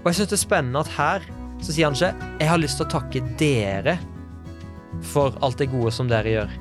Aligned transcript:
Og 0.00 0.06
jeg 0.08 0.16
syns 0.16 0.30
det 0.30 0.36
er 0.38 0.40
spennende 0.40 0.80
at 0.80 0.88
her 0.96 1.24
så 1.60 1.74
sier 1.74 1.90
han 1.90 1.92
ikke 1.92 2.16
'Jeg 2.40 2.48
har 2.48 2.56
lyst 2.56 2.78
til 2.80 2.86
å 2.86 2.92
takke 2.94 3.20
dere 3.36 3.98
for 5.12 5.36
alt 5.44 5.58
det 5.60 5.68
gode 5.68 5.92
som 5.92 6.08
dere 6.08 6.24
gjør'. 6.24 6.54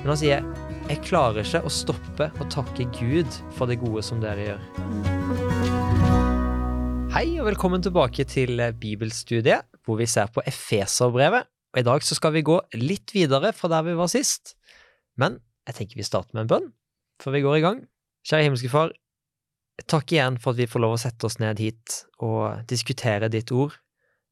Men 0.00 0.08
han 0.08 0.16
sier 0.16 0.40
'Jeg 0.88 1.04
klarer 1.04 1.44
ikke 1.44 1.60
å 1.60 1.68
stoppe 1.68 2.30
å 2.40 2.48
takke 2.48 2.88
Gud 2.96 3.28
for 3.52 3.66
det 3.68 3.76
gode 3.84 4.00
som 4.02 4.20
dere 4.20 4.48
gjør'. 4.48 4.64
Hei 7.12 7.38
og 7.38 7.52
velkommen 7.52 7.84
tilbake 7.84 8.24
til 8.24 8.56
bibelstudiet, 8.80 9.68
hvor 9.84 10.00
vi 10.00 10.06
ser 10.06 10.32
på 10.32 10.40
Efeserbrevet. 10.46 11.44
Og 11.74 11.78
I 11.78 11.82
dag 11.82 12.00
så 12.00 12.14
skal 12.14 12.32
vi 12.32 12.40
gå 12.40 12.60
litt 12.72 13.12
videre 13.12 13.52
fra 13.52 13.68
der 13.68 13.82
vi 13.82 13.92
var 13.92 14.08
sist. 14.08 14.56
Men 15.18 15.40
jeg 15.68 15.74
tenker 15.74 15.96
vi 15.96 16.02
starter 16.02 16.32
med 16.32 16.40
en 16.40 16.48
bønn 16.48 16.72
før 17.20 17.32
vi 17.32 17.44
går 17.44 17.56
i 17.56 17.60
gang. 17.60 17.88
Kjære 18.24 18.42
himmelske 18.42 18.70
Far, 18.70 18.90
takk 19.82 20.12
igjen 20.14 20.38
for 20.38 20.54
at 20.54 20.60
vi 20.62 20.68
får 20.70 20.82
lov 20.84 20.96
å 20.96 21.00
sette 21.02 21.26
oss 21.26 21.40
ned 21.42 21.60
hit 21.62 22.04
og 22.22 22.64
diskutere 22.70 23.30
ditt 23.32 23.52
ord. 23.52 23.74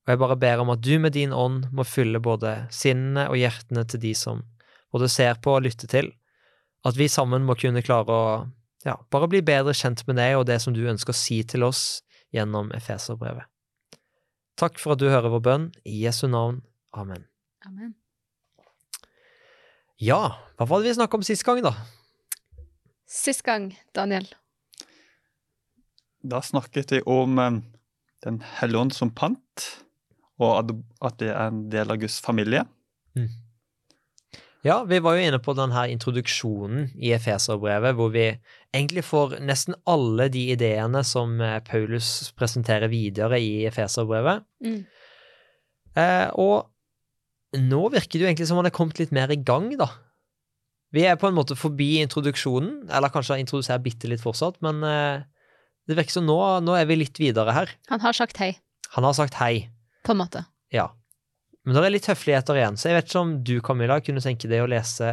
Og 0.03 0.13
jeg 0.13 0.19
bare 0.19 0.39
ber 0.39 0.63
om 0.63 0.73
at 0.75 0.83
du 0.83 0.97
med 0.99 1.15
din 1.15 1.35
ånd 1.35 1.69
må 1.75 1.87
fylle 1.87 2.23
både 2.23 2.65
sinnene 2.75 3.29
og 3.31 3.39
hjertene 3.39 3.85
til 3.87 4.03
de 4.03 4.15
som 4.19 4.43
både 4.93 5.09
ser 5.11 5.39
på 5.43 5.55
og 5.57 5.65
lytter 5.67 5.91
til. 5.91 6.11
At 6.87 6.99
vi 6.99 7.07
sammen 7.11 7.47
må 7.47 7.55
kunne 7.59 7.85
klare 7.87 8.11
å 8.11 8.27
ja, 8.87 8.97
bare 9.15 9.31
bli 9.31 9.43
bedre 9.47 9.75
kjent 9.79 10.03
med 10.09 10.19
deg 10.19 10.41
og 10.41 10.49
det 10.51 10.59
som 10.63 10.75
du 10.75 10.83
ønsker 10.91 11.15
å 11.15 11.21
si 11.21 11.39
til 11.47 11.63
oss 11.67 12.03
gjennom 12.35 12.73
Efeserbrevet. 12.75 13.47
Takk 14.59 14.79
for 14.83 14.95
at 14.95 15.01
du 15.01 15.09
hører 15.09 15.33
vår 15.33 15.43
bønn. 15.47 15.71
I 15.87 16.03
Jesu 16.05 16.27
navn. 16.31 16.61
Amen. 16.93 17.25
Amen. 17.67 17.95
Ja, 20.03 20.35
hva 20.59 20.67
var 20.67 20.83
det 20.83 20.91
vi 20.91 20.99
snakka 20.99 21.19
om 21.19 21.25
sist 21.27 21.47
gang, 21.47 21.63
da? 21.63 21.77
Sist 23.07 23.47
gang, 23.47 23.71
Daniel. 23.95 24.27
Da 26.23 26.43
snakket 26.43 26.93
vi 26.95 27.01
om 27.11 27.39
eh, 27.39 27.61
Den 28.23 28.43
hellige 28.61 28.79
ånd 28.79 28.95
som 28.95 29.11
pant, 29.11 29.65
og 30.39 30.75
at, 31.03 31.17
det 31.19 31.33
er 31.33 31.49
en 31.49 31.65
del 31.73 31.91
av 31.91 31.99
Guds 31.99 32.21
familie. 32.23 32.63
Ja, 34.63 34.85
vi 34.87 35.01
var 35.03 35.17
jo 35.19 35.25
inne 35.27 35.41
på 35.43 35.57
denne 35.59 35.89
introduksjonen 35.91 36.93
i 36.95 37.11
Efeserbrevet, 37.17 37.97
hvor 37.99 38.13
vi 38.15 38.29
egentlig 38.71 39.03
får 39.03 39.41
nesten 39.43 39.75
alle 39.91 40.29
de 40.31 40.45
ideene 40.55 41.03
som 41.07 41.35
eh, 41.43 41.59
Paulus 41.67 42.31
presenterer 42.39 42.93
videre 42.93 43.41
i 43.43 43.65
Efeserbrevet. 43.67 44.47
Mm. 44.63 44.85
Eh, 45.99 46.29
og 46.39 47.59
nå 47.59 47.83
virker 47.91 48.15
det 48.15 48.23
jo 48.23 48.31
egentlig 48.31 48.49
som 48.53 48.63
han 48.63 48.71
er 48.71 48.77
kommet 48.77 49.03
litt 49.03 49.11
mer 49.15 49.35
i 49.35 49.41
gang, 49.43 49.67
da. 49.81 49.91
Vi 50.95 51.09
er 51.09 51.19
på 51.19 51.27
en 51.27 51.37
måte 51.37 51.59
forbi 51.59 51.97
introduksjonen, 52.05 52.85
eller 52.93 53.11
kanskje 53.11 53.35
har 53.35 53.43
introdusert 53.43 53.83
bitte 53.83 54.07
litt 54.13 54.23
fortsatt, 54.23 54.61
men 54.63 54.79
eh, 54.87 55.27
det 55.89 55.97
virker 55.99 56.15
som 56.19 56.27
nå, 56.29 56.39
nå 56.63 56.75
er 56.79 56.87
vi 56.87 56.97
litt 57.01 57.19
videre 57.19 57.53
her. 57.57 57.73
Han 57.91 58.01
har 58.05 58.13
sagt 58.17 58.39
hei, 58.43 58.55
Han 58.95 59.05
har 59.05 59.15
sagt 59.17 59.35
hei, 59.41 59.69
på 60.05 60.13
en 60.13 60.23
måte. 60.25 60.45
ja. 60.71 60.91
Men 61.65 61.77
det 61.77 61.83
er 61.87 61.93
litt 61.95 62.07
høfligheter 62.11 62.57
igjen, 62.59 62.75
så 62.77 62.89
jeg 62.89 62.97
vet 62.97 63.07
ikke 63.07 63.21
om 63.21 63.33
du, 63.47 63.53
Camilla, 63.63 64.01
kunne 64.03 64.19
tenke 64.21 64.49
deg 64.51 64.65
å 64.65 64.67
lese 64.67 65.13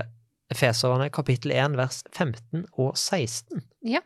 Efeserne 0.50 1.11
kapittel 1.14 1.52
1 1.53 1.76
vers 1.78 2.00
15 2.09 2.64
og 2.73 2.95
16. 2.98 3.61
Ja. 3.86 4.02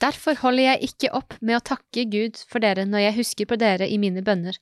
Derfor 0.00 0.38
holder 0.40 0.64
jeg 0.70 0.88
ikke 0.88 1.10
opp 1.18 1.34
med 1.44 1.58
å 1.58 1.64
takke 1.74 2.06
Gud 2.08 2.40
for 2.48 2.64
dere 2.64 2.86
når 2.88 3.02
jeg 3.04 3.16
husker 3.18 3.50
på 3.50 3.58
dere 3.60 3.84
i 3.92 3.98
mine 4.00 4.22
bønner. 4.24 4.56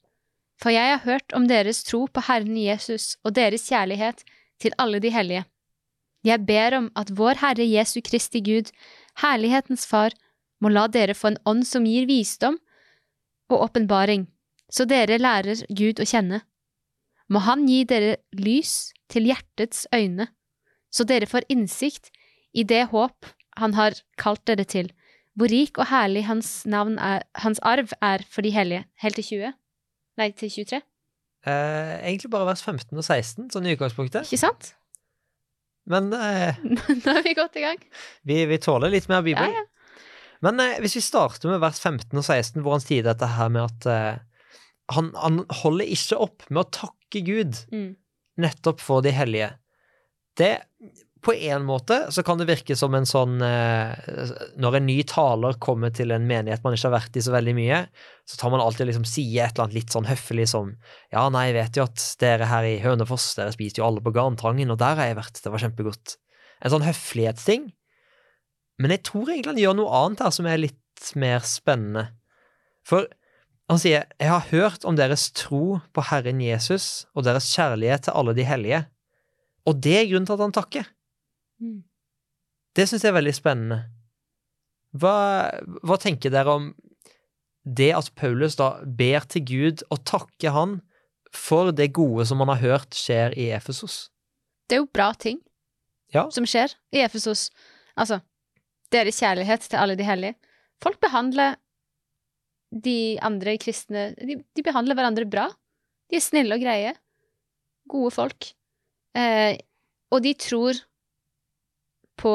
For 0.58 0.74
jeg 0.74 0.90
har 0.96 1.04
hørt 1.06 1.30
om 1.38 1.46
deres 1.46 1.84
tro 1.86 2.08
på 2.10 2.24
Herren 2.26 2.58
Jesus 2.58 3.12
og 3.22 3.36
deres 3.38 3.68
kjærlighet 3.70 4.24
til 4.58 4.74
alle 4.82 4.98
de 4.98 5.12
hellige. 5.14 5.44
Jeg 6.26 6.42
ber 6.48 6.74
om 6.80 6.88
at 6.98 7.12
vår 7.14 7.38
Herre 7.38 7.62
Jesu 7.70 8.00
Kristi 8.02 8.42
Gud, 8.42 8.72
herlighetens 9.22 9.86
Far, 9.86 10.10
må 10.62 10.72
la 10.72 10.86
dere 10.90 11.14
få 11.14 11.32
en 11.32 11.40
ånd 11.48 11.66
som 11.66 11.86
gir 11.86 12.08
visdom 12.08 12.58
og 13.48 13.62
åpenbaring, 13.68 14.26
så 14.68 14.84
dere 14.88 15.20
lærer 15.20 15.62
Gud 15.72 16.02
å 16.02 16.06
kjenne. 16.08 16.42
Må 17.28 17.42
Han 17.44 17.66
gi 17.68 17.82
dere 17.88 18.16
lys 18.32 18.92
til 19.12 19.28
hjertets 19.28 19.86
øyne, 19.94 20.28
så 20.90 21.04
dere 21.04 21.28
får 21.28 21.46
innsikt 21.52 22.10
i 22.56 22.64
det 22.64 22.88
håp 22.92 23.26
Han 23.58 23.74
har 23.74 23.96
kalt 24.16 24.44
dere 24.46 24.64
til, 24.64 24.92
hvor 25.34 25.50
rik 25.50 25.78
og 25.78 25.88
herlig 25.90 26.24
Hans, 26.28 26.62
navn 26.66 26.98
er, 26.98 27.24
hans 27.42 27.58
arv 27.66 27.90
er 28.00 28.22
for 28.30 28.46
de 28.46 28.52
hellige. 28.54 28.84
Helt 29.02 29.18
til 29.18 29.24
20? 29.24 29.56
Nei, 30.18 30.30
til 30.30 30.50
23? 30.50 30.78
Eh, 31.46 31.94
egentlig 32.06 32.30
bare 32.30 32.46
vers 32.46 32.62
15 32.62 32.94
og 32.94 33.02
16, 33.04 33.48
sånn 33.50 33.66
i 33.66 33.74
utgangspunktet. 33.74 34.26
Ikke 34.26 34.40
sant? 34.40 34.72
Men 35.90 36.12
eh, 36.14 36.58
Nå 37.02 37.14
er 37.16 37.22
vi 37.26 37.34
godt 37.38 37.58
i 37.58 37.64
gang. 37.64 37.82
vi, 38.22 38.44
vi 38.46 38.58
tåler 38.62 38.92
litt 38.94 39.08
mer 39.10 39.26
Ja, 39.26 39.48
ja. 39.58 39.64
Men 40.44 40.60
eh, 40.62 40.76
hvis 40.84 40.96
vi 40.98 41.04
starter 41.04 41.50
med 41.50 41.60
vers 41.64 41.80
15 41.82 42.12
og 42.14 42.24
16, 42.24 42.62
hvor 42.62 42.76
han 42.76 42.84
sier 42.84 43.06
dette 43.06 43.26
her 43.36 43.48
med 43.50 43.64
at 43.66 43.88
eh, 43.90 44.18
han, 44.94 45.10
han 45.18 45.42
holder 45.64 45.90
ikke 45.98 46.20
opp 46.28 46.46
med 46.50 46.62
å 46.62 46.70
takke 46.82 47.24
Gud 47.26 47.56
Mm. 47.72 47.96
nettopp 48.38 48.80
for 48.84 49.02
de 49.04 49.10
hellige. 49.16 49.54
Det 50.38 50.58
På 51.20 51.32
en 51.34 51.64
måte 51.66 51.96
så 52.14 52.22
kan 52.22 52.38
det 52.38 52.46
virke 52.46 52.76
som 52.78 52.94
en 52.94 53.06
sånn 53.08 53.40
eh, 53.42 54.20
Når 54.62 54.76
en 54.78 54.86
ny 54.86 55.00
taler 55.02 55.56
kommer 55.58 55.90
til 55.90 56.12
en 56.14 56.28
menighet 56.28 56.62
man 56.62 56.76
ikke 56.76 56.86
har 56.86 56.94
vært 57.00 57.16
i 57.18 57.22
så 57.26 57.32
veldig 57.34 57.54
mye, 57.56 57.80
så 58.28 58.38
tar 58.38 58.52
man 58.54 58.62
alltid 58.62 58.86
liksom 58.86 59.06
sier 59.08 59.48
et 59.48 59.56
eller 59.56 59.64
annet 59.66 59.78
litt 59.80 59.90
sånn 59.96 60.06
høflig 60.06 60.46
som 60.52 60.70
Ja, 61.10 61.24
nei, 61.34 61.48
jeg 61.48 61.56
vet 61.58 61.80
jo 61.80 61.88
at 61.88 62.04
dere 62.22 62.46
her 62.46 62.68
i 62.68 62.78
Hønefoss, 62.84 63.32
dere 63.34 63.50
spiste 63.56 63.82
jo 63.82 63.88
alle 63.88 64.04
på 64.04 64.14
Garntrangen, 64.14 64.70
og 64.70 64.78
der 64.78 64.94
har 65.00 65.10
jeg 65.10 65.18
vært, 65.18 65.42
det 65.42 65.50
var 65.56 65.64
kjempegodt. 65.64 66.14
En 66.62 66.70
sånn 66.76 66.86
høflighetsting. 66.86 67.66
Men 68.78 68.94
jeg 68.94 69.02
tror 69.08 69.28
egentlig 69.32 69.52
han 69.54 69.60
gjør 69.62 69.76
noe 69.80 70.02
annet 70.04 70.22
her 70.22 70.34
som 70.34 70.46
er 70.46 70.60
litt 70.62 71.10
mer 71.18 71.42
spennende. 71.46 72.04
For 72.86 73.08
han 73.68 73.80
sier, 73.82 74.06
jeg 74.20 74.30
har 74.32 74.46
hørt 74.52 74.86
om 74.88 74.96
deres 74.96 75.28
tro 75.36 75.78
på 75.92 76.04
Herren 76.08 76.40
Jesus 76.40 77.06
og 77.14 77.26
deres 77.26 77.50
kjærlighet 77.52 78.06
til 78.06 78.16
alle 78.16 78.34
de 78.38 78.46
hellige. 78.48 78.84
Og 79.68 79.80
det 79.84 79.96
er 79.98 80.08
grunnen 80.08 80.28
til 80.30 80.38
at 80.38 80.44
han 80.46 80.54
takker. 80.56 80.86
Mm. 81.60 81.82
Det 82.78 82.86
syns 82.88 83.04
jeg 83.04 83.10
er 83.12 83.18
veldig 83.18 83.34
spennende. 83.36 83.80
Hva, 84.96 85.16
hva 85.84 85.98
tenker 86.00 86.32
dere 86.32 86.54
om 86.54 86.68
det 87.68 87.90
at 87.92 88.08
Paulus 88.16 88.56
da 88.56 88.78
ber 88.86 89.26
til 89.28 89.44
Gud 89.44 89.82
og 89.92 90.00
takker 90.08 90.54
han 90.54 90.78
for 91.34 91.74
det 91.76 91.90
gode 91.98 92.24
som 92.30 92.40
han 92.40 92.48
har 92.54 92.62
hørt 92.62 92.96
skjer 92.96 93.34
i 93.36 93.50
Efesos? 93.52 94.06
Det 94.68 94.78
er 94.78 94.84
jo 94.84 94.88
bra 94.94 95.10
ting 95.12 95.42
Ja. 96.14 96.24
som 96.32 96.46
skjer 96.48 96.72
i 96.96 97.02
Efesos. 97.04 97.50
Altså, 98.00 98.22
deres 98.94 99.20
kjærlighet 99.20 99.66
til 99.68 99.80
alle 99.80 99.96
de 99.98 100.06
hellige. 100.06 100.36
Folk 100.82 101.00
behandler 101.02 101.56
de 102.70 103.18
andre 103.24 103.56
kristne 103.60 104.10
de, 104.16 104.38
de 104.56 104.64
behandler 104.64 104.96
hverandre 104.98 105.26
bra. 105.28 105.48
De 106.08 106.18
er 106.18 106.24
snille 106.24 106.56
og 106.56 106.62
greie. 106.62 106.94
Gode 107.88 108.12
folk. 108.14 108.50
Eh, 109.16 109.56
og 110.12 110.22
de 110.24 110.34
tror 110.36 110.80
på, 112.18 112.34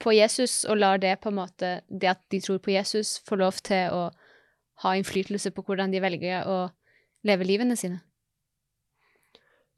på 0.00 0.14
Jesus 0.16 0.64
og 0.64 0.80
lar 0.80 1.00
det 1.02 1.16
på 1.20 1.30
en 1.32 1.38
måte 1.40 1.80
Det 1.88 2.08
at 2.08 2.22
de 2.32 2.40
tror 2.40 2.58
på 2.62 2.72
Jesus, 2.72 3.18
få 3.26 3.38
lov 3.40 3.60
til 3.64 3.92
å 3.92 4.08
ha 4.84 4.96
innflytelse 4.96 5.52
på 5.56 5.64
hvordan 5.64 5.92
de 5.92 6.02
velger 6.04 6.48
å 6.48 6.66
leve 7.26 7.46
livene 7.48 7.76
sine. 7.76 8.02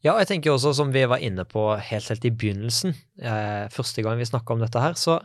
Ja, 0.05 0.15
jeg 0.21 0.29
tenker 0.31 0.55
også, 0.55 0.73
som 0.79 0.93
vi 0.95 1.03
var 1.11 1.23
inne 1.23 1.43
på 1.49 1.73
helt, 1.75 2.11
helt 2.11 2.27
i 2.27 2.31
begynnelsen, 2.31 2.95
eh, 3.19 3.67
første 3.75 4.03
gang 4.07 4.19
vi 4.19 4.29
snakka 4.29 4.55
om 4.55 4.63
dette 4.63 4.83
her, 4.83 4.95
så 4.95 5.19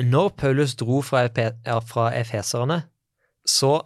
Når 0.00 0.30
Paulus 0.34 0.74
dro 0.74 1.00
fra, 1.06 1.28
efeserne, 1.28 2.80
så 3.46 3.76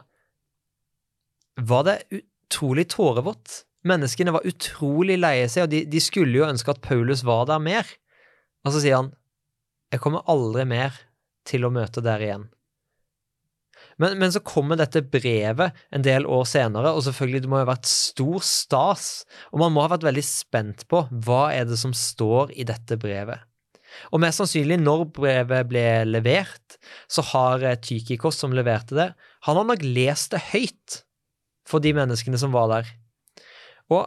var 1.59 1.85
det 1.85 1.97
utrolig 2.15 2.87
tårevått. 2.95 3.65
Menneskene 3.89 4.33
var 4.33 4.47
utrolig 4.49 5.19
leie 5.19 5.49
seg, 5.53 5.67
og 5.67 5.73
de, 5.75 5.83
de 5.85 6.01
skulle 6.01 6.39
jo 6.39 6.49
ønske 6.49 6.73
at 6.73 6.81
Paulus 6.85 7.25
var 7.29 7.45
der 7.51 7.61
mer. 7.61 7.89
Og 8.65 8.73
så 8.73 8.81
sier 8.83 9.03
han, 9.03 9.11
jeg 9.93 10.01
kommer 10.05 10.25
aldri 10.29 10.65
mer 10.69 10.97
til 11.49 11.65
å 11.65 11.73
møte 11.73 12.05
dere 12.05 12.25
igjen. 12.25 12.49
Men, 13.99 14.15
men 14.21 14.33
så 14.35 14.41
kommer 14.47 14.79
dette 14.79 15.03
brevet 15.03 15.77
en 15.95 16.05
del 16.07 16.27
år 16.31 16.45
senere, 16.49 16.93
og 16.95 17.03
selvfølgelig 17.07 17.43
det 17.45 17.51
må 17.51 17.61
ha 17.61 17.69
vært 17.69 17.89
stor 17.91 18.45
stas, 18.47 19.09
og 19.51 19.63
man 19.65 19.75
må 19.75 19.85
ha 19.85 19.93
vært 19.95 20.07
veldig 20.07 20.25
spent 20.27 20.87
på 20.91 21.05
hva 21.27 21.49
er 21.55 21.67
det 21.69 21.79
som 21.81 21.95
står 21.97 22.55
i 22.55 22.67
dette 22.69 22.99
brevet. 23.01 23.48
Og 24.13 24.23
mest 24.23 24.41
sannsynlig, 24.41 24.79
når 24.81 25.05
brevet 25.17 25.69
ble 25.71 25.87
levert, 26.09 26.79
så 27.11 27.25
har 27.33 27.65
eh, 27.67 27.79
Tykikos, 27.83 28.39
som 28.41 28.55
leverte 28.57 28.97
det, 28.99 29.11
han 29.47 29.61
har 29.61 29.69
nok 29.69 29.85
lest 29.85 30.33
det 30.35 30.43
høyt 30.53 31.03
for 31.69 31.85
de 31.85 31.93
menneskene 31.97 32.41
som 32.41 32.55
var 32.55 32.71
der. 32.73 32.93
Og 33.93 34.07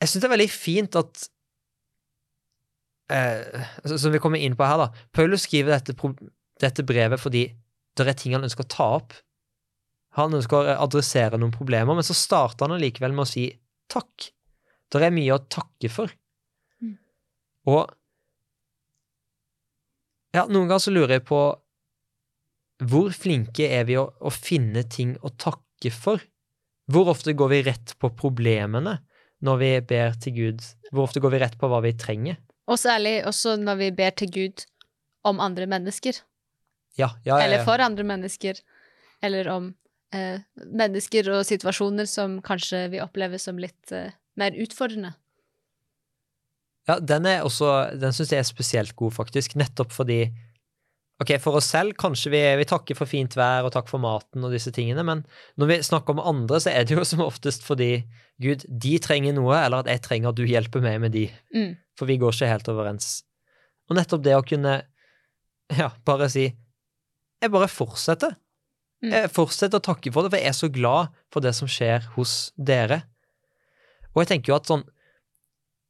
jeg 0.00 0.10
syns 0.10 0.22
det 0.22 0.28
er 0.28 0.34
veldig 0.34 0.52
fint 0.52 0.98
at 0.98 1.22
eh, 3.12 3.66
Som 3.96 4.12
vi 4.12 4.20
kommer 4.22 4.42
inn 4.42 4.56
på 4.58 4.66
her, 4.66 4.82
da. 4.84 5.06
Paulus 5.14 5.46
skriver 5.46 5.76
dette, 5.78 5.96
dette 6.62 6.86
brevet 6.86 7.22
fordi 7.22 7.48
det 7.96 8.04
er 8.04 8.18
ting 8.18 8.34
han 8.36 8.44
ønsker 8.44 8.66
å 8.66 8.72
ta 8.72 8.88
opp. 8.98 9.14
Han 10.18 10.36
ønsker 10.36 10.58
å 10.58 10.80
adressere 10.84 11.38
noen 11.40 11.54
problemer, 11.54 11.96
men 11.96 12.04
så 12.04 12.16
starter 12.16 12.66
han 12.66 12.76
allikevel 12.76 13.14
med 13.16 13.24
å 13.24 13.30
si 13.30 13.46
takk. 13.92 14.30
Det 14.92 15.00
er 15.02 15.14
mye 15.14 15.34
å 15.34 15.44
takke 15.52 15.88
for. 15.92 16.12
Mm. 16.84 16.96
Og 17.72 17.82
ja, 20.36 20.44
noen 20.46 20.68
ganger 20.68 20.84
så 20.84 20.92
lurer 20.92 21.18
jeg 21.18 21.26
på 21.28 21.40
hvor 22.84 23.12
flinke 23.16 23.68
er 23.72 23.86
vi 23.88 23.96
å, 23.96 24.04
å 24.20 24.30
finne 24.32 24.82
ting 24.92 25.14
å 25.24 25.32
takke 25.32 25.92
for? 25.94 26.20
Hvor 26.92 27.08
ofte 27.10 27.32
går 27.36 27.52
vi 27.54 27.62
rett 27.66 27.94
på 27.98 28.10
problemene 28.18 28.98
når 29.46 29.60
vi 29.62 29.70
ber 29.94 30.18
til 30.20 30.36
Gud? 30.36 30.66
Hvor 30.92 31.08
ofte 31.08 31.22
går 31.24 31.34
vi 31.34 31.40
rett 31.42 31.56
på 31.58 31.70
hva 31.72 31.80
vi 31.84 31.94
trenger? 31.98 32.38
Og 32.68 32.78
særlig 32.82 33.20
også 33.26 33.56
når 33.62 33.80
vi 33.80 33.90
ber 33.96 34.14
til 34.18 34.32
Gud 34.34 34.66
om 35.26 35.40
andre 35.42 35.66
mennesker. 35.70 36.20
Ja, 36.96 37.10
ja, 37.24 37.36
ja, 37.36 37.40
Eller 37.44 37.64
for 37.66 37.82
andre 37.82 38.04
mennesker. 38.06 38.60
Eller 39.24 39.48
om 39.52 39.70
eh, 40.14 40.42
mennesker 40.56 41.28
og 41.34 41.46
situasjoner 41.48 42.08
som 42.10 42.38
kanskje 42.44 42.86
vi 42.92 43.02
opplever 43.04 43.40
som 43.42 43.60
litt 43.60 43.92
eh, 43.94 44.14
mer 44.36 44.56
utfordrende. 44.56 45.14
Ja, 46.86 46.98
den 47.02 47.26
er 47.26 47.42
også 47.42 47.70
Den 47.98 48.14
syns 48.14 48.30
jeg 48.30 48.42
er 48.42 48.46
spesielt 48.46 48.96
god, 48.98 49.16
faktisk. 49.16 49.56
Nettopp 49.58 49.94
fordi 49.94 50.26
Ok, 51.16 51.30
for 51.40 51.56
oss 51.56 51.70
selv 51.72 51.94
kanskje 51.96 52.28
vi, 52.34 52.40
vi 52.60 52.64
takker 52.68 52.96
for 52.98 53.08
fint 53.08 53.32
vær 53.38 53.64
og 53.64 53.72
takk 53.72 53.86
for 53.88 54.02
maten 54.02 54.44
og 54.44 54.52
disse 54.52 54.68
tingene, 54.76 55.00
men 55.00 55.22
når 55.56 55.70
vi 55.70 55.78
snakker 55.88 56.12
om 56.12 56.20
andre, 56.20 56.58
så 56.60 56.74
er 56.74 56.84
det 56.84 56.92
jo 56.92 57.06
som 57.08 57.22
oftest 57.24 57.64
fordi 57.64 58.02
Gud, 58.42 58.66
de 58.68 58.92
trenger 59.00 59.32
noe, 59.32 59.54
eller 59.56 59.80
at 59.80 59.88
jeg 59.88 60.02
trenger 60.04 60.28
at 60.28 60.36
du 60.36 60.44
hjelper 60.44 60.84
meg 60.84 60.98
med 61.00 61.14
de. 61.16 61.24
Mm. 61.56 61.72
For 61.96 62.10
vi 62.10 62.18
går 62.20 62.36
ikke 62.36 62.50
helt 62.50 62.68
overens. 62.68 63.08
Og 63.88 63.96
nettopp 63.96 64.26
det 64.26 64.34
å 64.36 64.44
kunne 64.44 64.74
ja, 65.80 65.88
bare 66.04 66.28
si 66.30 66.50
Jeg 67.42 67.52
bare 67.52 67.68
fortsetter. 67.68 68.36
Mm. 69.04 69.12
Jeg 69.12 69.32
fortsetter 69.32 69.80
å 69.80 69.86
takke 69.88 70.12
for 70.12 70.24
det, 70.24 70.34
for 70.34 70.40
jeg 70.40 70.52
er 70.52 70.56
så 70.56 70.68
glad 70.72 71.16
for 71.32 71.44
det 71.44 71.52
som 71.56 71.68
skjer 71.68 72.06
hos 72.14 72.50
dere. 72.56 73.02
Og 74.12 74.22
jeg 74.22 74.30
tenker 74.34 74.52
jo 74.52 74.60
at 74.60 74.68
sånn 74.68 74.84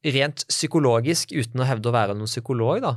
rent 0.05 0.45
psykologisk, 0.51 1.33
uten 1.33 1.63
å 1.63 1.67
hevde 1.67 1.91
å 1.91 1.95
være 1.95 2.17
noen 2.17 2.31
psykolog, 2.31 2.81
da, 2.85 2.97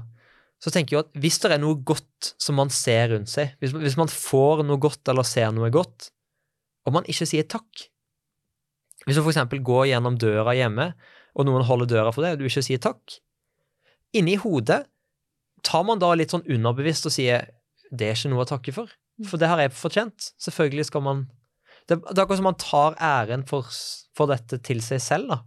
så 0.60 0.72
tenker 0.74 0.96
jeg 0.96 1.06
at 1.06 1.22
hvis 1.24 1.40
det 1.42 1.54
er 1.56 1.62
noe 1.62 1.78
godt 1.88 2.34
som 2.42 2.57
man 2.60 2.72
ser 2.74 3.13
rundt 3.13 3.31
seg, 3.31 3.56
hvis, 3.62 3.72
hvis 3.72 3.98
man 4.00 4.12
får 4.12 4.66
noe 4.68 4.81
godt 4.81 5.12
eller 5.12 5.28
ser 5.28 5.54
noe 5.56 5.72
godt, 5.74 6.12
og 6.88 6.96
man 6.96 7.07
ikke 7.12 7.28
sier 7.28 7.48
takk 7.48 7.90
Hvis 9.06 9.18
du 9.18 9.24
eksempel 9.24 9.62
går 9.63 9.90
gjennom 9.92 10.16
døra 10.19 10.56
hjemme, 10.57 10.90
og 11.36 11.46
noen 11.48 11.63
holder 11.68 11.90
døra 11.92 12.13
for 12.16 12.25
deg, 12.25 12.36
og 12.36 12.42
du 12.42 12.48
ikke 12.50 12.63
sier 12.66 12.81
takk 12.81 13.19
Inni 14.16 14.36
hodet 14.42 14.84
tar 15.66 15.84
man 15.86 16.00
da 16.02 16.12
litt 16.16 16.34
sånn 16.34 16.48
underbevisst 16.50 17.07
og 17.07 17.13
sier 17.13 17.50
det 17.92 18.07
er 18.07 18.18
ikke 18.18 18.31
noe 18.31 18.45
å 18.45 18.50
takke 18.50 18.74
for, 18.74 18.92
for 19.25 19.42
det 19.42 19.50
har 19.50 19.62
jeg 19.63 19.74
fortjent. 19.75 20.31
Selvfølgelig 20.42 20.88
skal 20.90 21.04
man 21.06 21.28
Det, 21.90 21.98
det 21.98 22.18
er 22.19 22.24
akkurat 22.24 22.38
som 22.38 22.45
man 22.45 22.60
tar 22.62 22.98
æren 23.02 23.44
for, 23.50 23.66
for 24.13 24.30
dette 24.30 24.60
til 24.62 24.81
seg 24.86 25.02
selv, 25.02 25.31
da. 25.31 25.40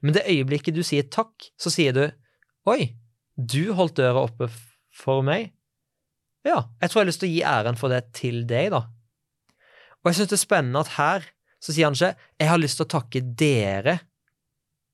Men 0.00 0.16
det 0.16 0.26
øyeblikket 0.28 0.76
du 0.76 0.82
sier 0.86 1.06
takk, 1.12 1.50
så 1.60 1.72
sier 1.72 1.96
du 1.96 2.04
oi, 2.70 2.94
du 3.36 3.72
holdt 3.76 3.98
døra 4.00 4.24
oppe 4.26 4.48
for 4.94 5.24
meg. 5.26 5.52
Ja, 6.46 6.70
jeg 6.80 6.88
tror 6.90 7.00
jeg 7.00 7.04
har 7.04 7.10
lyst 7.10 7.22
til 7.22 7.30
å 7.30 7.34
gi 7.34 7.42
æren 7.44 7.78
for 7.80 7.92
det 7.92 8.00
til 8.16 8.42
deg, 8.48 8.70
da. 8.72 8.86
Og 10.00 10.10
jeg 10.10 10.20
syns 10.20 10.32
det 10.32 10.38
er 10.38 10.46
spennende 10.46 10.80
at 10.80 10.94
her 10.96 11.28
så 11.60 11.74
sier 11.74 11.90
han 11.90 11.96
ikke 11.96 12.16
'jeg 12.40 12.48
har 12.48 12.58
lyst 12.58 12.76
til 12.78 12.86
å 12.86 12.94
takke 12.94 13.20
dere 13.20 14.00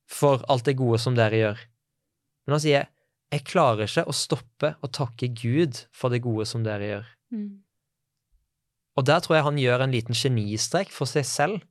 for 0.07 0.43
alt 0.49 0.65
det 0.65 0.75
gode 0.75 0.99
som 0.99 1.15
dere 1.15 1.39
gjør', 1.39 1.61
men 2.45 2.53
han 2.53 2.59
sier 2.59 2.87
'jeg 3.31 3.45
klarer 3.45 3.87
ikke 3.87 4.07
å 4.07 4.11
stoppe 4.15 4.75
å 4.83 4.91
takke 4.91 5.31
Gud 5.31 5.87
for 5.91 6.09
det 6.09 6.21
gode 6.21 6.45
som 6.45 6.63
dere 6.63 6.83
gjør'. 6.91 7.09
Mm. 7.31 7.63
Og 8.97 9.05
der 9.05 9.19
tror 9.19 9.35
jeg 9.35 9.43
han 9.43 9.57
gjør 9.57 9.83
en 9.83 9.91
liten 9.91 10.13
genistrek 10.13 10.91
for 10.91 11.05
seg 11.05 11.25
selv. 11.25 11.61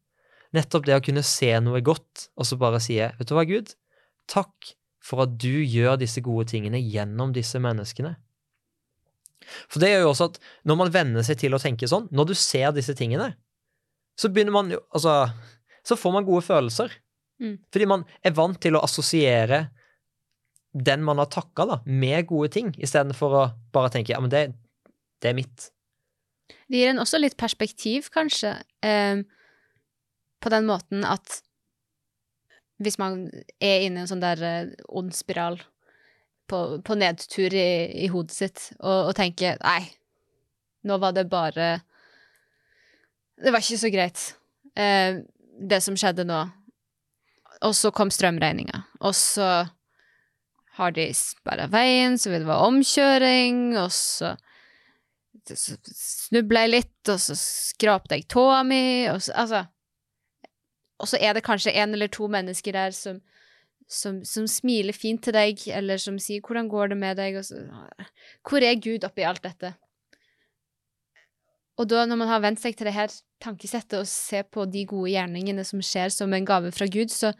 Nettopp 0.56 0.86
det 0.88 0.96
å 0.96 1.04
kunne 1.04 1.24
se 1.26 1.50
noe 1.60 1.82
godt, 1.84 2.28
og 2.38 2.48
så 2.48 2.58
bare 2.60 2.80
si, 2.82 2.96
vet 2.96 3.28
du 3.28 3.34
hva, 3.36 3.44
Gud, 3.48 3.74
takk 4.30 4.74
for 5.06 5.22
at 5.26 5.36
du 5.38 5.62
gjør 5.62 5.98
disse 6.00 6.22
gode 6.24 6.48
tingene 6.50 6.80
gjennom 6.82 7.34
disse 7.36 7.60
menneskene. 7.62 8.16
For 9.70 9.82
det 9.82 9.92
gjør 9.92 10.06
jo 10.06 10.12
også 10.12 10.30
at 10.32 10.38
når 10.66 10.78
man 10.80 10.92
venner 10.94 11.26
seg 11.26 11.38
til 11.42 11.54
å 11.54 11.60
tenke 11.62 11.88
sånn, 11.90 12.08
når 12.10 12.32
du 12.32 12.34
ser 12.38 12.72
disse 12.74 12.96
tingene, 12.98 13.34
så 14.16 14.30
begynner 14.32 14.54
man 14.54 14.72
jo 14.72 14.80
Altså, 14.96 15.26
så 15.86 15.98
får 15.98 16.14
man 16.14 16.26
gode 16.26 16.42
følelser. 16.42 16.94
Mm. 17.42 17.58
Fordi 17.70 17.86
man 17.86 18.04
er 18.24 18.34
vant 18.34 18.58
til 18.62 18.78
å 18.78 18.82
assosiere 18.82 19.66
den 20.76 21.04
man 21.04 21.20
har 21.20 21.28
takka, 21.32 21.64
da, 21.68 21.78
med 21.86 22.26
gode 22.28 22.50
ting, 22.52 22.72
istedenfor 22.76 23.36
å 23.36 23.44
bare 23.72 23.92
tenke 23.94 24.12
ja, 24.12 24.20
men 24.20 24.32
det, 24.32 24.42
det 25.22 25.30
er 25.30 25.36
mitt. 25.38 25.70
Det 26.66 26.80
gir 26.80 26.90
en 26.90 27.00
også 27.00 27.20
litt 27.20 27.36
perspektiv, 27.40 28.10
kanskje, 28.12 28.52
eh, 28.84 29.22
på 30.46 30.52
den 30.54 30.68
måten 30.68 31.02
at 31.02 31.40
hvis 32.78 32.98
man 33.00 33.24
er 33.58 33.86
inne 33.86 34.02
i 34.02 34.04
en 34.04 34.10
sånn 34.10 34.22
der 34.22 34.42
eh, 34.46 34.74
ond 34.94 35.14
spiral 35.16 35.58
på, 36.46 36.60
på 36.86 36.96
nedtur 36.98 37.54
i, 37.56 37.68
i 38.04 38.06
hodet 38.12 38.36
sitt, 38.36 38.66
og, 38.78 39.10
og 39.10 39.14
tenker 39.18 39.58
nei, 39.64 39.80
nå 40.86 41.00
var 41.02 41.16
det 41.16 41.26
bare 41.32 41.70
Det 43.36 43.50
var 43.50 43.64
ikke 43.64 43.80
så 43.80 43.90
greit, 43.92 44.20
eh, 44.78 45.18
det 45.58 45.80
som 45.84 45.96
skjedde 45.98 46.24
nå. 46.28 46.38
Og 47.66 47.74
så 47.76 47.90
kom 47.92 48.12
strømregninga, 48.12 48.84
og 49.00 49.16
så 49.16 49.48
har 50.76 50.92
de 50.96 51.08
sperra 51.16 51.66
veien, 51.72 52.18
så 52.20 52.30
vil 52.30 52.44
det 52.44 52.50
være 52.50 52.68
omkjøring, 52.70 53.62
og 53.80 53.88
så 53.92 54.34
snubla 55.46 56.66
jeg 56.66 56.72
litt, 56.72 57.00
og 57.08 57.20
så 57.22 57.36
skrapte 57.38 58.18
jeg 58.18 58.28
tåa 58.32 58.60
mi, 58.66 59.08
og 59.12 59.20
så 59.24 59.36
Altså 59.42 59.62
Og 60.98 61.10
så 61.10 61.20
er 61.20 61.36
det 61.36 61.44
kanskje 61.44 61.74
en 61.76 61.94
eller 61.94 62.08
to 62.12 62.28
mennesker 62.32 62.72
der 62.72 62.94
som, 62.96 63.20
som, 63.88 64.22
som 64.24 64.46
smiler 64.48 64.96
fint 64.96 65.22
til 65.24 65.36
deg, 65.36 65.66
eller 65.68 66.00
som 66.00 66.18
sier 66.18 66.40
'hvordan 66.40 66.68
går 66.68 66.88
det 66.88 66.96
med 66.96 67.18
deg', 67.18 67.38
og 67.38 67.44
så 67.44 67.56
Hvor 68.48 68.62
er 68.62 68.80
Gud 68.80 69.04
oppi 69.04 69.22
alt 69.22 69.42
dette? 69.42 69.74
Og 71.76 71.88
da, 71.88 72.06
når 72.06 72.16
man 72.16 72.28
har 72.28 72.40
vent 72.40 72.60
seg 72.60 72.76
til 72.76 72.86
det 72.86 72.94
her 72.94 73.12
tankesettet 73.40 73.98
og 74.00 74.06
ser 74.06 74.42
på 74.42 74.64
de 74.64 74.86
gode 74.86 75.10
gjerningene 75.10 75.64
som 75.64 75.82
skjer 75.84 76.08
som 76.08 76.32
en 76.32 76.46
gave 76.46 76.72
fra 76.72 76.86
Gud, 76.86 77.12
så 77.12 77.34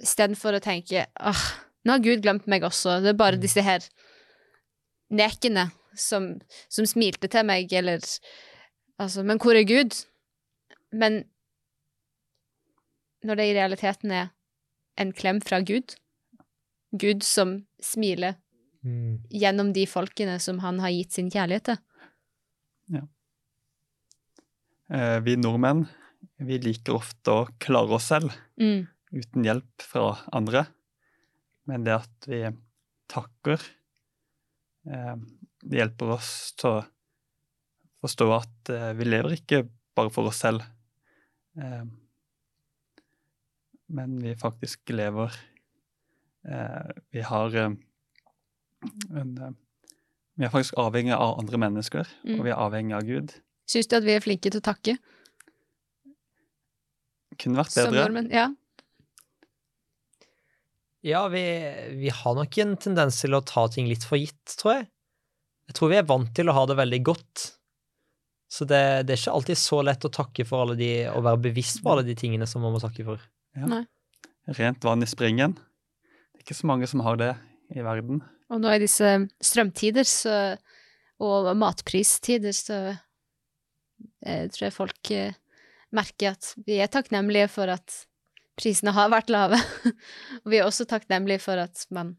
istedenfor 0.00 0.56
å 0.56 0.64
tenke 0.64 1.06
åh, 1.20 1.44
nå 1.84 1.92
har 1.92 2.04
Gud 2.04 2.22
glemt 2.24 2.46
meg 2.46 2.64
også, 2.64 3.00
det 3.04 3.12
er 3.12 3.20
bare 3.20 3.40
disse 3.40 3.60
her 3.60 3.84
nekene 5.12 5.70
som, 5.96 6.40
som 6.68 6.88
smilte 6.88 7.28
til 7.28 7.44
meg, 7.44 7.72
eller 7.72 8.00
Altså, 8.96 9.20
men 9.22 9.36
hvor 9.36 9.52
er 9.52 9.66
Gud? 9.68 9.92
Men 10.88 11.26
når 13.26 13.36
det 13.40 13.46
i 13.50 13.54
realiteten 13.56 14.12
er 14.14 14.30
en 15.02 15.12
klem 15.12 15.40
fra 15.44 15.60
Gud, 15.66 15.96
Gud 16.96 17.22
som 17.26 17.58
smiler 17.82 18.36
Mm. 18.86 19.18
gjennom 19.34 19.72
de 19.74 19.82
folkene 19.90 20.36
som 20.40 20.60
han 20.62 20.78
har 20.78 20.92
gitt 20.94 21.12
sin 21.16 21.28
kjærlighet 21.30 21.64
til. 21.72 21.78
Eh, 24.90 25.18
Vi 25.20 25.34
nordmenn 25.36 25.86
vi 26.38 26.58
liker 26.62 26.94
ofte 26.94 27.32
å 27.32 27.46
klare 27.58 27.96
oss 27.96 28.06
selv 28.12 28.30
Mm. 28.58 28.86
uten 29.12 29.44
hjelp 29.44 29.82
fra 29.82 30.18
andre. 30.32 30.66
Men 31.66 31.82
det 31.84 31.94
at 31.94 32.26
vi 32.28 32.44
takker, 33.08 33.60
eh, 34.86 35.16
det 35.64 35.78
hjelper 35.80 36.12
oss 36.14 36.52
til 36.52 36.70
å 36.70 36.86
forstå 38.04 38.28
at 38.36 38.70
eh, 38.70 38.92
vi 38.92 39.04
lever 39.04 39.34
ikke 39.36 39.68
bare 39.96 40.10
for 40.10 40.26
oss 40.28 40.38
selv. 40.38 40.62
Eh, 41.58 41.84
men 43.88 44.16
vi 44.22 44.32
faktisk 44.38 44.90
lever 44.90 45.34
eh, 46.48 46.90
Vi 47.14 47.20
har 47.22 47.54
eh, 47.56 47.70
en 49.14 49.32
eh, 49.38 49.52
Vi 50.36 50.44
er 50.44 50.52
faktisk 50.52 50.74
avhengig 50.78 51.14
av 51.16 51.38
andre 51.40 51.58
mennesker, 51.58 52.06
Mm. 52.24 52.38
og 52.38 52.44
vi 52.44 52.50
er 52.52 52.60
avhengig 52.60 52.96
av 52.98 53.06
Gud. 53.08 53.34
Syns 53.70 53.88
du 53.88 53.96
at 53.96 54.04
vi 54.04 54.12
er 54.16 54.20
flinke 54.24 54.50
til 54.50 54.60
å 54.60 54.66
takke 54.66 54.96
Kunne 57.40 57.58
vært 57.60 57.72
som 57.74 57.90
bedre. 57.90 58.04
nordmenn? 58.06 58.30
Ja. 58.32 58.46
Ja, 61.06 61.28
vi, 61.30 61.42
vi 62.00 62.08
har 62.10 62.34
nok 62.34 62.56
en 62.58 62.76
tendens 62.82 63.20
til 63.22 63.36
å 63.36 63.42
ta 63.46 63.66
ting 63.70 63.86
litt 63.90 64.02
for 64.08 64.18
gitt, 64.18 64.56
tror 64.58 64.72
jeg. 64.80 64.86
Jeg 65.70 65.76
tror 65.78 65.90
vi 65.92 65.98
er 66.00 66.06
vant 66.08 66.32
til 66.34 66.48
å 66.50 66.54
ha 66.56 66.64
det 66.66 66.76
veldig 66.78 67.00
godt. 67.06 67.44
Så 68.50 68.66
det, 68.66 68.80
det 69.06 69.14
er 69.14 69.20
ikke 69.20 69.34
alltid 69.36 69.58
så 69.60 69.80
lett 69.86 70.06
å 70.06 70.10
takke 70.14 70.46
for 70.46 70.64
alle 70.64 70.76
de, 70.78 70.88
å 71.10 71.20
være 71.22 71.40
bevisst 71.48 71.82
på 71.84 71.92
alle 71.92 72.04
de 72.06 72.14
tingene 72.18 72.46
som 72.50 72.62
man 72.64 72.74
må 72.74 72.80
takke 72.82 73.04
for. 73.06 73.22
Rent 74.56 74.84
vann 74.84 75.02
i 75.02 75.08
springen. 75.10 75.56
Det 75.56 76.40
er 76.40 76.44
ikke 76.44 76.58
så 76.58 76.68
mange 76.70 76.88
som 76.90 77.02
har 77.06 77.18
det 77.20 77.32
i 77.74 77.82
verden. 77.82 78.20
Og 78.52 78.60
nå 78.62 78.70
i 78.70 78.82
disse 78.82 79.08
strømtider 79.42 80.06
så, 80.06 80.36
og 81.22 81.50
matpristider, 81.58 82.54
så 82.54 82.78
jeg 84.22 84.52
tror 84.52 84.66
jeg 84.66 84.74
folk 84.74 85.10
eh, 85.14 85.38
merker 85.94 86.36
at 86.36 86.52
vi 86.66 86.78
er 86.82 86.90
takknemlige 86.92 87.48
for 87.50 87.70
at 87.72 88.02
prisene 88.58 88.94
har 88.96 89.10
vært 89.12 89.32
lave. 89.32 89.58
og 90.42 90.52
vi 90.52 90.60
er 90.60 90.66
også 90.66 90.86
takknemlige 90.88 91.42
for 91.42 91.60
at 91.62 91.86
man 91.94 92.14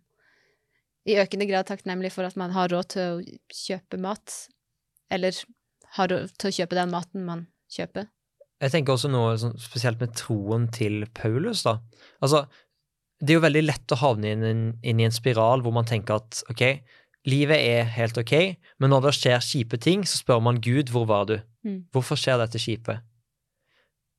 i 1.07 1.15
økende 1.21 1.47
grad 1.47 1.69
takknemlige 1.69 2.11
for 2.17 2.27
at 2.27 2.35
man 2.39 2.51
har 2.55 2.71
råd 2.73 2.91
til 2.91 3.13
å 3.15 3.37
kjøpe 3.53 3.99
mat, 4.03 4.33
eller 5.13 5.37
har 5.95 6.11
råd 6.11 6.33
til 6.35 6.49
å 6.49 6.55
kjøpe 6.59 6.79
den 6.79 6.91
maten 6.91 7.23
man 7.27 7.45
kjøper. 7.71 8.09
Jeg 8.63 8.73
tenker 8.73 8.95
også 8.95 9.09
noe 9.13 9.35
sånn, 9.37 9.57
spesielt 9.61 9.99
med 10.01 10.15
troen 10.17 10.65
til 10.73 11.03
Paulus, 11.17 11.61
da. 11.67 11.77
Altså, 12.25 12.45
det 13.21 13.33
er 13.33 13.39
jo 13.39 13.45
veldig 13.45 13.65
lett 13.65 13.93
å 13.93 13.99
havne 14.01 14.31
inn, 14.33 14.63
inn, 14.81 15.01
i 15.01 15.05
en 15.05 15.13
spiral 15.13 15.63
hvor 15.65 15.73
man 15.75 15.87
tenker 15.89 16.17
at 16.21 16.41
ok, 16.51 16.63
livet 17.29 17.61
er 17.61 17.91
helt 17.97 18.17
ok, 18.17 18.33
men 18.81 18.93
når 18.93 19.07
det 19.07 19.13
skjer 19.17 19.45
kjipe 19.45 19.79
ting, 19.81 20.05
så 20.05 20.21
spør 20.21 20.41
man 20.45 20.61
Gud, 20.63 20.91
hvor 20.93 21.07
var 21.09 21.27
du? 21.29 21.37
Mm. 21.65 21.79
Hvorfor 21.93 22.19
skjer 22.19 22.39
dette 22.41 22.61
kjipe? 22.61 22.99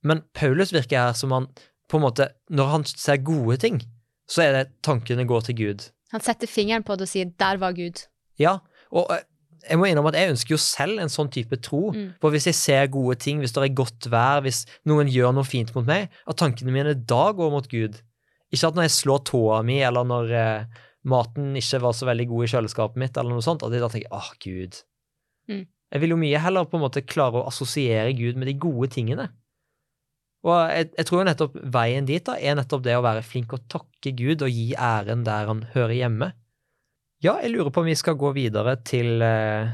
Men 0.07 0.23
Paulus 0.35 0.75
virker 0.75 1.09
her 1.09 1.19
som 1.19 1.35
han 1.35 1.49
på 1.89 1.99
en 1.99 2.05
måte, 2.05 2.29
når 2.53 2.75
han 2.75 2.85
ser 2.91 3.23
gode 3.25 3.57
ting, 3.63 3.81
så 4.29 4.45
er 4.45 4.55
det 4.55 4.65
tankene 4.85 5.25
går 5.27 5.47
til 5.47 5.57
Gud. 5.59 5.87
Han 6.13 6.25
setter 6.25 6.51
fingeren 6.51 6.85
på 6.85 6.97
det 6.97 7.09
og 7.09 7.11
sier 7.11 7.33
'der 7.33 7.57
var 7.59 7.73
Gud'. 7.73 8.07
Ja, 8.39 8.59
og 8.91 9.09
eh, 9.11 9.25
jeg 9.65 9.79
må 9.81 9.89
innrømme 9.89 10.13
at 10.13 10.19
jeg 10.21 10.33
ønsker 10.35 10.55
jo 10.55 10.61
selv 10.63 11.01
en 11.03 11.13
sånn 11.13 11.31
type 11.35 11.59
tro. 11.65 11.89
Mm. 11.95 12.11
For 12.23 12.35
hvis 12.35 12.49
jeg 12.51 12.59
ser 12.59 12.91
gode 12.93 13.17
ting, 13.23 13.41
hvis 13.43 13.55
det 13.57 13.65
er 13.65 13.79
godt 13.79 14.11
vær, 14.13 14.43
hvis 14.45 14.65
noen 14.89 15.11
gjør 15.13 15.35
noe 15.37 15.49
fint 15.49 15.73
mot 15.77 15.87
meg, 15.89 16.13
at 16.29 16.39
tankene 16.41 16.75
mine 16.75 16.95
da 16.99 17.25
går 17.37 17.55
mot 17.55 17.71
Gud. 17.71 17.99
Ikke 18.55 18.71
at 18.71 18.79
når 18.79 18.89
jeg 18.89 18.97
slår 18.97 19.25
tåa 19.29 19.63
mi, 19.67 19.81
eller 19.85 20.07
når 20.09 20.37
eh, 20.37 20.85
maten 21.09 21.57
ikke 21.59 21.83
var 21.85 21.97
så 21.97 22.09
veldig 22.09 22.29
god 22.31 22.45
i 22.45 22.53
kjøleskapet 22.55 23.03
mitt, 23.03 23.19
eller 23.19 23.37
noe 23.37 23.45
sånt, 23.45 23.65
at 23.65 23.75
jeg 23.75 23.85
da 23.85 23.91
tenker 23.93 24.17
åh, 24.17 24.31
Gud. 24.45 24.81
Mm. 25.51 25.67
Jeg 25.89 26.05
vil 26.05 26.13
jo 26.13 26.21
mye 26.21 26.41
heller 26.45 26.69
på 26.69 26.79
en 26.79 26.85
måte 26.85 27.05
klare 27.05 27.41
å 27.41 27.49
assosiere 27.49 28.17
Gud 28.17 28.41
med 28.41 28.51
de 28.51 28.57
gode 28.61 28.91
tingene. 28.93 29.31
Og 30.47 30.55
jeg, 30.71 30.91
jeg 30.95 31.09
tror 31.09 31.21
jo 31.21 31.29
nettopp 31.29 31.57
veien 31.75 32.07
dit 32.09 32.25
da, 32.25 32.37
er 32.39 32.59
nettopp 32.59 32.85
det 32.85 32.95
å 32.97 33.05
være 33.05 33.25
flink 33.27 33.55
å 33.57 33.63
takke 33.71 34.13
Gud 34.17 34.45
og 34.47 34.53
gi 34.53 34.71
æren 34.79 35.25
der 35.27 35.49
han 35.51 35.65
hører 35.75 35.97
hjemme. 35.97 36.31
Ja, 37.25 37.35
jeg 37.43 37.51
lurer 37.51 37.73
på 37.75 37.83
om 37.83 37.89
vi 37.89 37.97
skal 37.99 38.15
gå 38.19 38.31
videre 38.37 38.77
til 38.87 39.23
eh, 39.27 39.71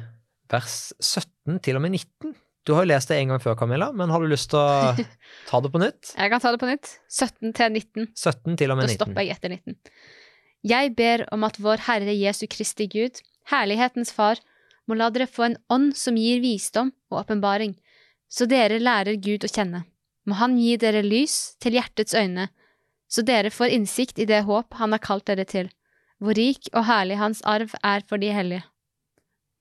vers 0.48 0.78
17 0.96 1.58
til 1.64 1.76
og 1.76 1.84
med 1.84 1.92
19. 1.98 2.32
Du 2.64 2.72
har 2.72 2.86
jo 2.86 2.88
lest 2.88 3.10
det 3.12 3.18
en 3.20 3.34
gang 3.34 3.42
før, 3.44 3.56
Camilla, 3.60 3.90
men 3.92 4.08
har 4.08 4.22
du 4.22 4.30
lyst 4.30 4.48
til 4.54 4.60
å 4.62 4.94
ta 5.50 5.60
det 5.60 5.70
på 5.74 5.82
nytt? 5.82 6.14
Jeg 6.16 6.32
kan 6.32 6.40
ta 6.40 6.54
det 6.54 6.60
på 6.62 6.70
nytt. 6.70 6.94
17 7.12 7.52
til 7.52 7.76
19. 7.76 8.06
17 8.16 8.56
til 8.62 8.72
og 8.72 8.80
med 8.80 8.88
19. 8.88 8.94
Da 8.94 8.96
stopper 8.96 9.26
jeg 9.26 9.36
etter 9.36 9.52
19. 9.52 9.76
Jeg 10.64 10.94
ber 10.96 11.26
om 11.36 11.44
at 11.44 11.60
vår 11.60 11.84
Herre 11.84 12.16
Jesu 12.16 12.46
Kristi 12.48 12.88
Gud, 12.88 13.20
herlighetens 13.52 14.14
Far, 14.16 14.40
må 14.88 14.96
la 14.96 15.10
dere 15.12 15.28
få 15.28 15.50
en 15.50 15.58
ånd 15.72 15.92
som 16.00 16.16
gir 16.16 16.40
visdom 16.40 16.94
og 17.12 17.20
åpenbaring, 17.26 17.76
så 18.32 18.48
dere 18.48 18.80
lærer 18.80 19.20
Gud 19.20 19.44
å 19.44 19.52
kjenne. 19.52 19.84
Må 20.24 20.40
Han 20.40 20.56
gi 20.56 20.78
dere 20.80 21.04
lys 21.04 21.58
til 21.60 21.76
hjertets 21.76 22.16
øyne, 22.16 22.48
så 23.04 23.20
dere 23.20 23.52
får 23.52 23.76
innsikt 23.76 24.18
i 24.18 24.26
det 24.28 24.40
håp 24.48 24.80
Han 24.80 24.96
har 24.96 25.04
kalt 25.04 25.28
dere 25.28 25.44
til, 25.44 25.68
hvor 26.24 26.36
rik 26.38 26.70
og 26.72 26.86
herlig 26.88 27.18
Hans 27.20 27.42
arv 27.48 27.74
er 27.84 28.04
for 28.08 28.20
de 28.22 28.32
hellige, 28.32 28.64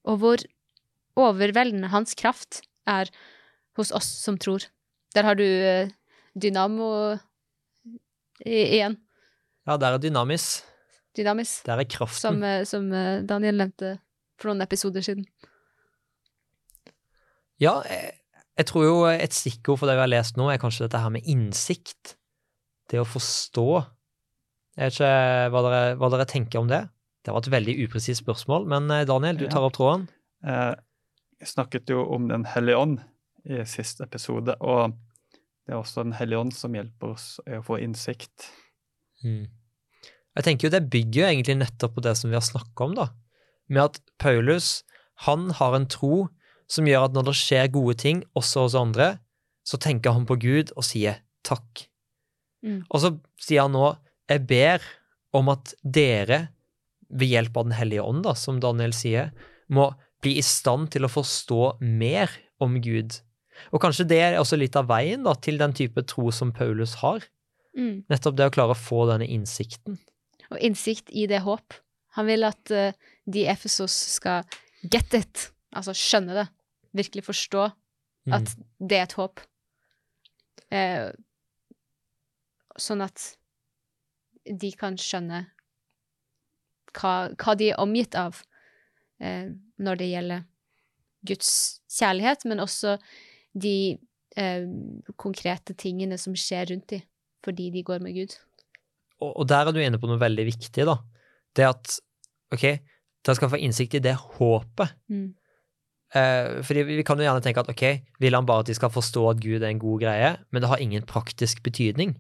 og 0.08 0.20
hvor 0.22 0.44
overveldende 1.20 1.92
Hans 1.94 2.16
kraft 2.20 2.62
er 2.90 3.12
hos 3.78 3.92
oss 3.96 4.10
som 4.24 4.38
tror. 4.38 4.66
Der 5.16 5.28
har 5.28 5.38
du 5.38 5.44
eh, 5.46 5.92
dynamo 6.34 7.18
igjen. 8.46 8.98
Ja, 9.68 9.78
der 9.78 9.96
er 9.96 10.02
dynamis. 10.02 10.64
Dynamis. 11.18 11.62
Der 11.66 11.80
er 11.80 11.90
kraften. 11.90 12.20
Som, 12.20 12.44
eh, 12.44 12.64
som 12.66 12.90
eh, 12.94 13.22
Daniel 13.30 13.60
nevnte 13.62 13.98
for 14.40 14.52
noen 14.52 14.66
episoder 14.66 15.06
siden. 15.06 15.28
Ja, 17.62 17.80
jeg, 17.88 18.18
jeg 18.58 18.70
tror 18.70 18.86
jo 18.86 18.96
et 19.08 19.34
stikkord 19.34 19.80
for 19.82 19.90
det 19.90 19.96
vi 19.98 20.04
har 20.04 20.12
lest 20.12 20.38
nå, 20.38 20.50
er 20.50 20.62
kanskje 20.62 20.88
dette 20.88 21.02
her 21.02 21.14
med 21.14 21.30
innsikt. 21.30 22.18
Det 22.92 23.00
å 23.02 23.08
forstå. 23.08 23.68
Jeg 24.74 24.90
vet 24.90 24.98
ikke 24.98 25.14
hva 25.54 25.62
dere, 25.68 25.82
hva 26.02 26.10
dere 26.14 26.26
tenker 26.30 26.62
om 26.64 26.70
det. 26.72 26.82
Det 27.24 27.32
var 27.32 27.44
et 27.44 27.54
veldig 27.54 27.76
upresist 27.86 28.24
spørsmål, 28.24 28.66
men 28.72 28.90
eh, 28.92 29.06
Daniel, 29.08 29.38
du 29.40 29.46
tar 29.52 29.64
opp 29.64 29.78
tråden. 29.78 30.08
Eh, 30.44 30.74
Jeg 31.44 31.52
snakket 31.52 31.90
jo 31.92 32.06
om 32.16 32.28
Den 32.32 32.46
hellige 32.48 32.80
ånd 32.80 33.00
i 33.44 33.64
siste 33.68 34.06
episode, 34.08 34.56
og 34.64 34.96
det 35.66 35.74
er 35.74 35.80
også 35.80 36.04
Den 36.04 36.16
hellige 36.16 36.40
ånd 36.40 36.54
som 36.56 36.76
hjelper 36.76 37.16
oss 37.16 37.28
å 37.44 37.60
få 37.64 37.80
innsikt. 37.84 38.50
Mm. 39.24 39.48
Jeg 40.34 40.46
tenker 40.48 40.68
jo 40.68 40.74
det 40.74 40.90
bygger 40.90 41.22
jo 41.22 41.28
egentlig 41.30 41.58
nettopp 41.60 41.96
på 41.98 42.04
det 42.04 42.16
som 42.20 42.32
vi 42.32 42.40
har 42.40 42.46
snakka 42.46 42.88
om, 42.88 42.96
da. 42.98 43.10
Med 43.70 43.84
at 43.84 44.00
Paulus, 44.20 44.82
han 45.28 45.52
har 45.60 45.76
en 45.78 45.88
tro 45.88 46.28
som 46.72 46.88
gjør 46.88 47.06
at 47.08 47.16
når 47.16 47.30
det 47.30 47.36
skjer 47.38 47.70
gode 47.76 47.96
ting, 48.02 48.24
også 48.36 48.66
hos 48.66 48.76
andre, 48.80 49.18
så 49.64 49.78
tenker 49.80 50.16
han 50.16 50.26
på 50.28 50.40
Gud 50.42 50.74
og 50.76 50.84
sier 50.88 51.22
takk. 51.46 51.86
Mm. 52.66 52.82
Og 52.90 53.04
så 53.04 53.14
sier 53.40 53.68
han 53.68 53.76
nå, 53.76 53.94
jeg 54.34 54.46
ber 54.50 54.86
om 55.34 55.50
at 55.54 55.74
dere, 55.82 56.48
ved 57.14 57.30
hjelp 57.30 57.58
av 57.58 57.68
Den 57.68 57.78
hellige 57.78 58.06
ånd, 58.06 58.24
da, 58.26 58.34
som 58.38 58.60
Daniel 58.62 58.94
sier, 58.96 59.32
må 59.70 59.92
bli 60.24 60.38
i 60.40 60.46
stand 60.46 60.90
til 60.94 61.06
å 61.06 61.12
forstå 61.12 61.78
mer 61.84 62.32
om 62.64 62.80
Gud. 62.82 63.20
Og 63.74 63.82
kanskje 63.84 64.08
det 64.10 64.20
er 64.24 64.40
også 64.40 64.58
litt 64.58 64.78
av 64.80 64.88
veien 64.90 65.26
da, 65.26 65.36
til 65.36 65.60
den 65.62 65.76
type 65.78 66.02
tro 66.10 66.32
som 66.34 66.54
Paulus 66.56 66.98
har. 67.04 67.26
Mm. 67.78 68.04
Nettopp 68.10 68.38
det 68.38 68.50
å 68.50 68.54
klare 68.54 68.74
å 68.74 68.80
få 68.80 69.06
denne 69.10 69.28
innsikten. 69.30 70.00
Og 70.50 70.58
innsikt 70.62 71.14
i 71.14 71.28
det 71.30 71.44
håp. 71.46 71.78
Han 72.18 72.30
vil 72.30 72.46
at 72.46 72.74
uh, 72.74 72.94
de 73.26 73.46
i 73.46 73.50
Efesos 73.50 73.94
skal 74.18 74.46
get 74.84 75.14
it, 75.18 75.48
altså 75.74 75.96
skjønne 75.98 76.38
det. 76.42 76.50
Virkelig 76.94 77.26
forstå 77.30 77.72
Mm. 78.24 78.34
at 78.34 78.54
det 78.80 78.98
er 78.98 79.04
et 79.04 79.16
håp. 79.20 79.42
Eh, 80.72 81.12
sånn 82.80 83.04
at 83.04 83.36
de 84.46 84.72
kan 84.78 84.98
skjønne 85.00 85.46
hva, 86.94 87.14
hva 87.40 87.56
de 87.58 87.72
er 87.72 87.82
omgitt 87.82 88.18
av 88.20 88.42
eh, 89.24 89.54
når 89.82 90.02
det 90.02 90.10
gjelder 90.12 90.48
Guds 91.24 91.52
kjærlighet, 91.94 92.44
men 92.50 92.62
også 92.64 92.98
de 93.54 93.76
eh, 94.38 94.66
konkrete 95.20 95.76
tingene 95.80 96.20
som 96.22 96.36
skjer 96.38 96.74
rundt 96.74 96.96
dem 96.96 97.08
fordi 97.44 97.68
de 97.74 97.82
går 97.84 98.00
med 98.00 98.16
Gud. 98.16 98.38
Og, 99.20 99.34
og 99.42 99.48
der 99.52 99.68
er 99.68 99.76
du 99.76 99.82
inne 99.84 100.00
på 100.00 100.08
noe 100.08 100.22
veldig 100.22 100.46
viktig, 100.48 100.86
da. 100.88 100.94
Det 101.52 101.66
at 101.68 101.96
ok, 102.56 102.64
dere 103.20 103.36
skal 103.36 103.52
få 103.52 103.60
innsikt 103.60 103.98
i 104.00 104.04
det 104.06 104.14
håpet. 104.16 104.94
Mm. 105.12 105.34
Eh, 106.16 106.62
fordi 106.64 106.86
vi 106.88 106.98
vi 107.02 107.04
kan 107.04 107.20
jo 107.20 107.26
gjerne 107.26 107.44
tenke 107.44 107.64
at 107.64 107.72
ok, 107.74 107.84
vil 108.24 108.38
han 108.38 108.48
bare 108.48 108.64
at 108.64 108.72
de 108.72 108.78
skal 108.78 108.94
forstå 108.94 109.26
at 109.32 109.42
Gud 109.44 109.60
er 109.60 109.74
en 109.74 109.82
god 109.82 110.06
greie, 110.06 110.32
men 110.52 110.64
det 110.64 110.70
har 110.72 110.80
ingen 110.80 111.04
praktisk 111.10 111.64
betydning. 111.68 112.16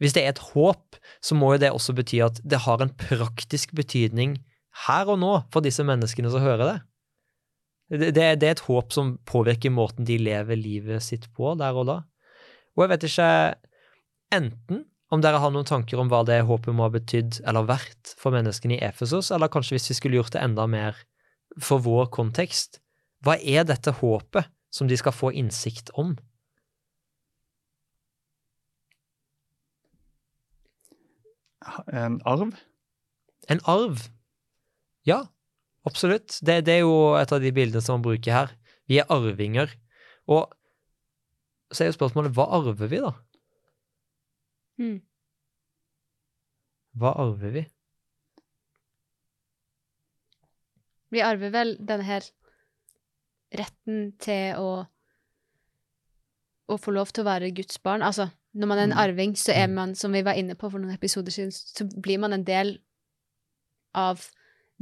Hvis 0.00 0.14
det 0.16 0.24
er 0.24 0.32
et 0.32 0.44
håp, 0.54 0.96
så 1.20 1.36
må 1.36 1.54
jo 1.54 1.62
det 1.62 1.72
også 1.74 1.94
bety 1.96 2.22
at 2.24 2.40
det 2.42 2.62
har 2.64 2.80
en 2.80 2.92
praktisk 2.96 3.74
betydning 3.76 4.38
her 4.86 5.10
og 5.12 5.20
nå 5.20 5.32
for 5.52 5.64
disse 5.64 5.84
menneskene 5.84 6.30
som 6.32 6.44
hører 6.44 6.64
det. 6.64 6.78
Det, 7.90 8.12
det, 8.14 8.26
det 8.40 8.48
er 8.48 8.54
et 8.54 8.68
håp 8.68 8.94
som 8.94 9.16
påvirker 9.28 9.72
måten 9.74 10.06
de 10.08 10.16
lever 10.20 10.56
livet 10.56 11.04
sitt 11.04 11.26
på 11.36 11.52
der 11.58 11.76
og 11.76 11.88
da. 11.90 11.98
Og 12.78 12.84
jeg 12.84 12.92
vet 12.94 13.06
ikke 13.08 13.30
enten 14.36 14.84
om 15.10 15.22
dere 15.22 15.40
har 15.42 15.50
noen 15.50 15.66
tanker 15.66 15.98
om 15.98 16.08
hva 16.10 16.22
det 16.26 16.38
håpet 16.46 16.74
må 16.76 16.86
ha 16.86 16.94
betydd 16.94 17.40
eller 17.42 17.66
vært 17.66 18.12
for 18.18 18.32
menneskene 18.34 18.76
i 18.78 18.84
Efesos, 18.86 19.32
eller 19.34 19.50
kanskje 19.50 19.74
hvis 19.74 19.90
vi 19.90 19.98
skulle 19.98 20.20
gjort 20.20 20.36
det 20.36 20.44
enda 20.44 20.68
mer 20.70 20.98
for 21.58 21.82
vår 21.82 22.12
kontekst. 22.14 22.78
Hva 23.26 23.34
er 23.42 23.66
dette 23.68 23.92
håpet 23.98 24.48
som 24.72 24.88
de 24.88 24.96
skal 24.96 25.12
få 25.16 25.32
innsikt 25.34 25.90
om? 25.98 26.14
En 31.92 32.20
arv. 32.28 32.54
En 33.52 33.60
arv? 33.68 34.06
Ja, 35.08 35.20
absolutt. 35.88 36.38
Det, 36.40 36.60
det 36.66 36.78
er 36.78 36.82
jo 36.84 37.16
et 37.18 37.32
av 37.32 37.42
de 37.42 37.52
bildene 37.52 37.84
som 37.84 37.98
man 37.98 38.06
bruker 38.06 38.36
her. 38.36 38.54
Vi 38.88 39.00
er 39.00 39.10
arvinger. 39.12 39.72
Og 40.30 40.48
så 41.70 41.84
er 41.84 41.90
jo 41.90 41.98
spørsmålet 41.98 42.34
hva 42.36 42.48
arver 42.58 42.90
vi, 42.90 43.02
da? 43.04 43.12
Mm. 44.80 44.96
Hva 47.00 47.12
arver 47.22 47.54
vi? 47.54 47.66
Vi 51.10 51.22
arver 51.26 51.52
vel 51.54 51.76
denne 51.78 52.06
her 52.06 52.26
retten 53.58 54.12
til 54.22 54.58
å 54.62 54.70
å 56.70 56.76
få 56.78 56.92
lov 56.94 57.10
til 57.10 57.24
å 57.24 57.30
være 57.30 57.50
Guds 57.54 57.80
barn. 57.82 58.04
Altså, 58.06 58.28
når 58.54 58.66
man 58.66 58.78
er 58.78 58.82
en 58.84 58.90
Mm. 58.90 58.98
arving, 58.98 59.32
så 59.36 59.52
er 59.54 59.66
Mm. 59.66 59.74
man, 59.74 59.94
som 59.94 60.12
vi 60.12 60.22
var 60.22 60.34
inne 60.34 60.54
på 60.54 60.70
for 60.70 60.78
noen 60.78 60.94
episoder 60.94 61.30
siden, 61.30 61.50
så 61.52 61.84
blir 62.02 62.18
man 62.18 62.32
en 62.32 62.44
del 62.44 62.78
av 63.94 64.28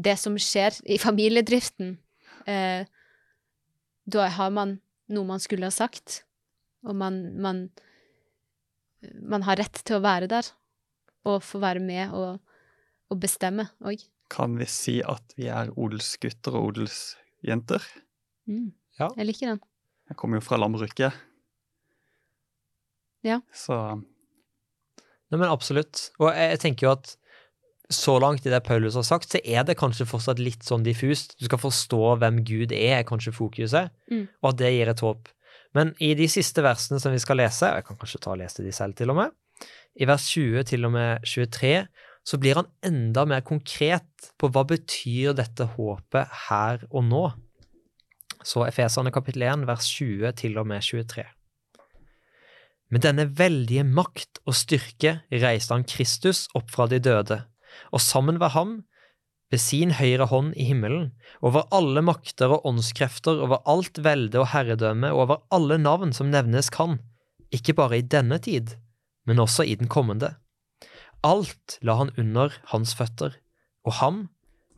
det 0.00 0.18
som 0.18 0.36
skjer 0.36 0.80
i 0.86 0.96
familiedriften. 0.98 1.98
Eh, 2.46 2.84
da 4.08 4.28
har 4.28 4.50
man 4.50 4.80
noe 5.08 5.24
man 5.24 5.38
skulle 5.40 5.64
ha 5.64 5.70
sagt, 5.70 6.24
og 6.84 6.94
man, 6.96 7.38
man 7.40 7.70
Man 9.30 9.42
har 9.42 9.54
rett 9.56 9.72
til 9.84 9.94
å 9.96 10.02
være 10.02 10.26
der, 10.26 10.42
og 11.24 11.40
få 11.42 11.60
være 11.60 11.78
med 11.80 12.10
og, 12.12 12.40
og 13.10 13.20
bestemme 13.20 13.68
òg. 13.80 14.02
Kan 14.28 14.56
vi 14.58 14.64
si 14.64 15.00
at 15.02 15.22
vi 15.36 15.46
er 15.46 15.70
odelsgutter 15.78 16.52
og 16.52 16.72
odelsjenter? 16.72 17.80
Mm. 18.48 18.72
Ja. 18.98 19.08
Jeg 19.16 19.26
liker 19.26 19.46
den. 19.52 19.60
Jeg 20.08 20.16
kommer 20.16 20.38
jo 20.38 20.40
fra 20.40 20.56
landbruket. 20.58 21.12
Ja. 23.26 23.40
Så 23.54 23.74
Nei, 25.28 25.36
men 25.36 25.50
absolutt. 25.50 26.06
Og 26.22 26.30
jeg, 26.32 26.54
jeg 26.54 26.60
tenker 26.62 26.86
jo 26.86 26.92
at 26.94 27.10
så 27.92 28.14
langt 28.20 28.46
i 28.46 28.52
det 28.52 28.62
Paulus 28.64 28.96
har 28.96 29.04
sagt, 29.04 29.32
så 29.32 29.40
er 29.44 29.64
det 29.68 29.78
kanskje 29.80 30.06
fortsatt 30.08 30.40
litt 30.40 30.64
sånn 30.64 30.84
diffust. 30.84 31.34
Du 31.40 31.44
skal 31.48 31.60
forstå 31.60 32.00
hvem 32.20 32.42
Gud 32.48 32.72
er, 32.72 32.98
er 33.00 33.04
kanskje 33.08 33.32
fokuset, 33.36 33.90
Mm. 34.12 34.26
og 34.42 34.48
at 34.50 34.58
det 34.60 34.72
gir 34.72 34.88
et 34.92 35.00
håp. 35.04 35.28
Men 35.76 35.92
i 36.00 36.14
de 36.16 36.28
siste 36.32 36.64
versene 36.64 37.00
som 37.00 37.12
vi 37.12 37.20
skal 37.20 37.36
lese, 37.40 37.68
og 37.68 37.76
jeg 37.76 37.84
kan 37.88 37.98
kanskje 38.00 38.20
ta 38.24 38.32
og 38.32 38.40
lese 38.40 38.64
de 38.64 38.72
selv 38.72 38.96
til 38.96 39.12
og 39.12 39.16
med, 39.20 39.36
i 40.00 40.08
vers 40.08 40.24
20 40.32 40.64
til 40.64 40.84
og 40.88 40.92
med 40.92 41.24
23, 41.28 41.74
så 42.28 42.38
blir 42.40 42.60
han 42.60 42.68
enda 42.84 43.24
mer 43.28 43.40
konkret 43.44 44.32
på 44.40 44.48
hva 44.52 44.64
betyr 44.68 45.36
dette 45.36 45.64
håpet 45.76 46.28
her 46.48 46.84
og 46.90 47.04
nå. 47.04 47.24
Så 48.44 48.64
Efesane 48.68 49.12
kapittel 49.12 49.42
1, 49.48 49.66
vers 49.68 49.88
20 49.96 50.32
til 50.40 50.56
og 50.60 50.68
med 50.68 50.84
23. 50.84 51.24
Med 52.88 53.04
denne 53.04 53.26
veldige 53.36 53.84
makt 53.84 54.40
og 54.48 54.56
styrke 54.56 55.18
reiste 55.28 55.74
han 55.74 55.84
Kristus 55.88 56.46
opp 56.56 56.70
fra 56.72 56.86
de 56.88 57.00
døde, 57.04 57.42
og 57.92 58.00
sammen 58.00 58.40
var 58.40 58.54
ham, 58.56 58.78
ved 59.52 59.60
sin 59.60 59.94
høyre 59.96 60.26
hånd 60.28 60.52
i 60.60 60.66
himmelen, 60.68 61.10
over 61.44 61.68
alle 61.72 62.02
makter 62.04 62.52
og 62.52 62.66
åndskrefter, 62.68 63.40
over 63.44 63.62
alt 63.68 64.00
velde 64.04 64.40
og 64.42 64.50
herredømme, 64.52 65.12
og 65.12 65.24
over 65.24 65.40
alle 65.54 65.78
navn 65.80 66.12
som 66.16 66.32
nevnes 66.32 66.68
kan, 66.72 66.98
ikke 67.52 67.76
bare 67.76 68.00
i 68.00 68.04
denne 68.04 68.40
tid, 68.44 68.74
men 69.28 69.40
også 69.40 69.64
i 69.64 69.76
den 69.80 69.88
kommende. 69.88 70.34
Alt 71.24 71.78
la 71.82 71.96
han 72.00 72.12
under 72.20 72.52
hans 72.72 72.92
føtter, 72.96 73.38
og 73.88 73.98
ham, 74.00 74.20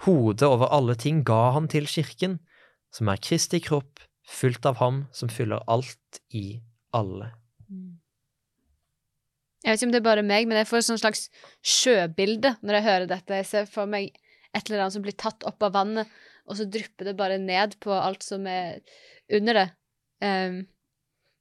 hodet 0.06 0.46
over 0.46 0.70
alle 0.70 0.94
ting, 0.94 1.24
ga 1.26 1.50
han 1.56 1.66
til 1.70 1.90
kirken, 1.90 2.38
som 2.94 3.10
er 3.10 3.22
Kristi 3.22 3.60
kropp, 3.62 4.00
fullt 4.26 4.66
av 4.66 4.78
ham 4.78 5.04
som 5.14 5.30
fyller 5.30 5.62
alt 5.70 6.22
i 6.30 6.62
alle. 6.94 7.34
Jeg 9.60 9.68
vet 9.68 9.78
ikke 9.78 9.88
om 9.90 9.94
det 9.94 10.00
er 10.00 10.08
bare 10.08 10.26
meg, 10.26 10.48
men 10.48 10.60
jeg 10.60 10.68
får 10.70 10.80
et 10.80 10.88
sånn 10.88 11.00
slags 11.02 11.26
sjøbilde 11.60 12.54
når 12.64 12.78
jeg 12.78 12.86
hører 12.88 13.08
dette. 13.10 13.40
Jeg 13.42 13.48
ser 13.48 13.70
for 13.70 13.90
meg 13.90 14.14
et 14.56 14.62
eller 14.66 14.84
annet 14.86 14.96
som 14.96 15.04
blir 15.04 15.16
tatt 15.20 15.44
opp 15.46 15.62
av 15.66 15.74
vannet, 15.76 16.10
og 16.48 16.58
så 16.58 16.66
drypper 16.66 17.10
det 17.10 17.18
bare 17.18 17.38
ned 17.38 17.76
på 17.82 17.92
alt 17.94 18.24
som 18.26 18.46
er 18.50 18.80
under 19.36 19.60
det. 19.60 19.66
Um, 20.24 20.62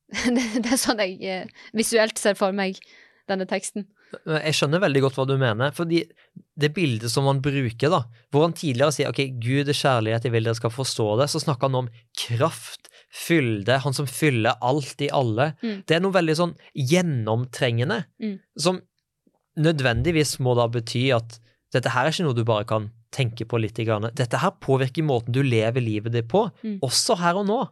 det, 0.35 0.43
det, 0.59 0.67
er 0.73 0.81
sånn 0.81 1.01
jeg 1.01 1.15
uh, 1.21 1.63
visuelt 1.77 2.19
ser 2.21 2.37
for 2.39 2.55
meg 2.55 2.77
denne 3.29 3.47
teksten. 3.49 3.87
Jeg 4.25 4.55
skjønner 4.57 4.81
veldig 4.81 5.03
godt 5.05 5.17
hva 5.19 5.25
du 5.29 5.35
mener, 5.37 5.73
fordi 5.77 6.01
det 6.59 6.71
bildet 6.73 7.11
som 7.13 7.27
han 7.29 7.41
bruker, 7.45 7.91
da, 7.93 8.01
hvor 8.33 8.47
han 8.47 8.55
tidligere 8.57 8.95
sier 8.95 9.11
ok, 9.11 9.21
Gud 9.41 9.69
er 9.69 9.77
kjærlighet, 9.77 10.25
jeg 10.25 10.33
vil 10.33 10.49
dere 10.49 10.57
skal 10.57 10.73
forstå 10.73 11.09
det, 11.21 11.29
så 11.29 11.41
snakker 11.43 11.69
han 11.69 11.83
om 11.83 11.91
kraft, 12.17 12.88
fylde, 13.09 13.79
han 13.81 13.93
som 13.93 14.05
fyller 14.07 14.57
alt 14.61 15.01
i 15.01 15.09
alle. 15.09 15.53
Mm. 15.63 15.81
Det 15.89 15.95
er 15.97 16.03
noe 16.03 16.13
veldig 16.13 16.35
sånn 16.37 16.55
gjennomtrengende, 16.77 18.03
Mm. 18.21 18.39
som 18.57 18.81
nødvendigvis 19.57 20.37
må 20.39 20.55
da 20.55 20.67
bety 20.67 21.09
at 21.15 21.39
dette 21.73 21.89
her 21.89 22.05
er 22.05 22.11
ikke 22.13 22.23
noe 22.27 22.37
du 22.37 22.43
bare 22.45 22.65
kan 22.65 22.91
tenke 23.11 23.45
på 23.49 23.59
litt. 23.59 23.75
Grann. 23.75 24.11
Dette 24.13 24.37
her 24.37 24.51
påvirker 24.61 25.03
måten 25.03 25.33
du 25.33 25.41
lever 25.43 25.81
livet 25.81 26.11
ditt 26.13 26.27
på, 26.27 26.51
Mm. 26.63 26.79
også 26.81 27.17
her 27.17 27.35
og 27.35 27.47
nå. 27.47 27.69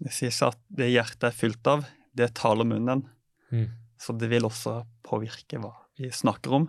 Det 0.00 0.12
sies 0.12 0.40
at 0.42 0.56
det 0.70 0.90
hjertet 0.92 1.24
er 1.24 1.30
fylt 1.36 1.66
av, 1.66 1.84
det 2.14 2.34
taler 2.34 2.64
munnen. 2.64 3.04
Mm. 3.52 3.68
Så 3.98 4.16
det 4.16 4.30
vil 4.30 4.42
også 4.42 4.86
påvirke 5.04 5.58
hva 5.60 5.74
vi 5.98 6.08
snakker 6.08 6.52
om. 6.52 6.68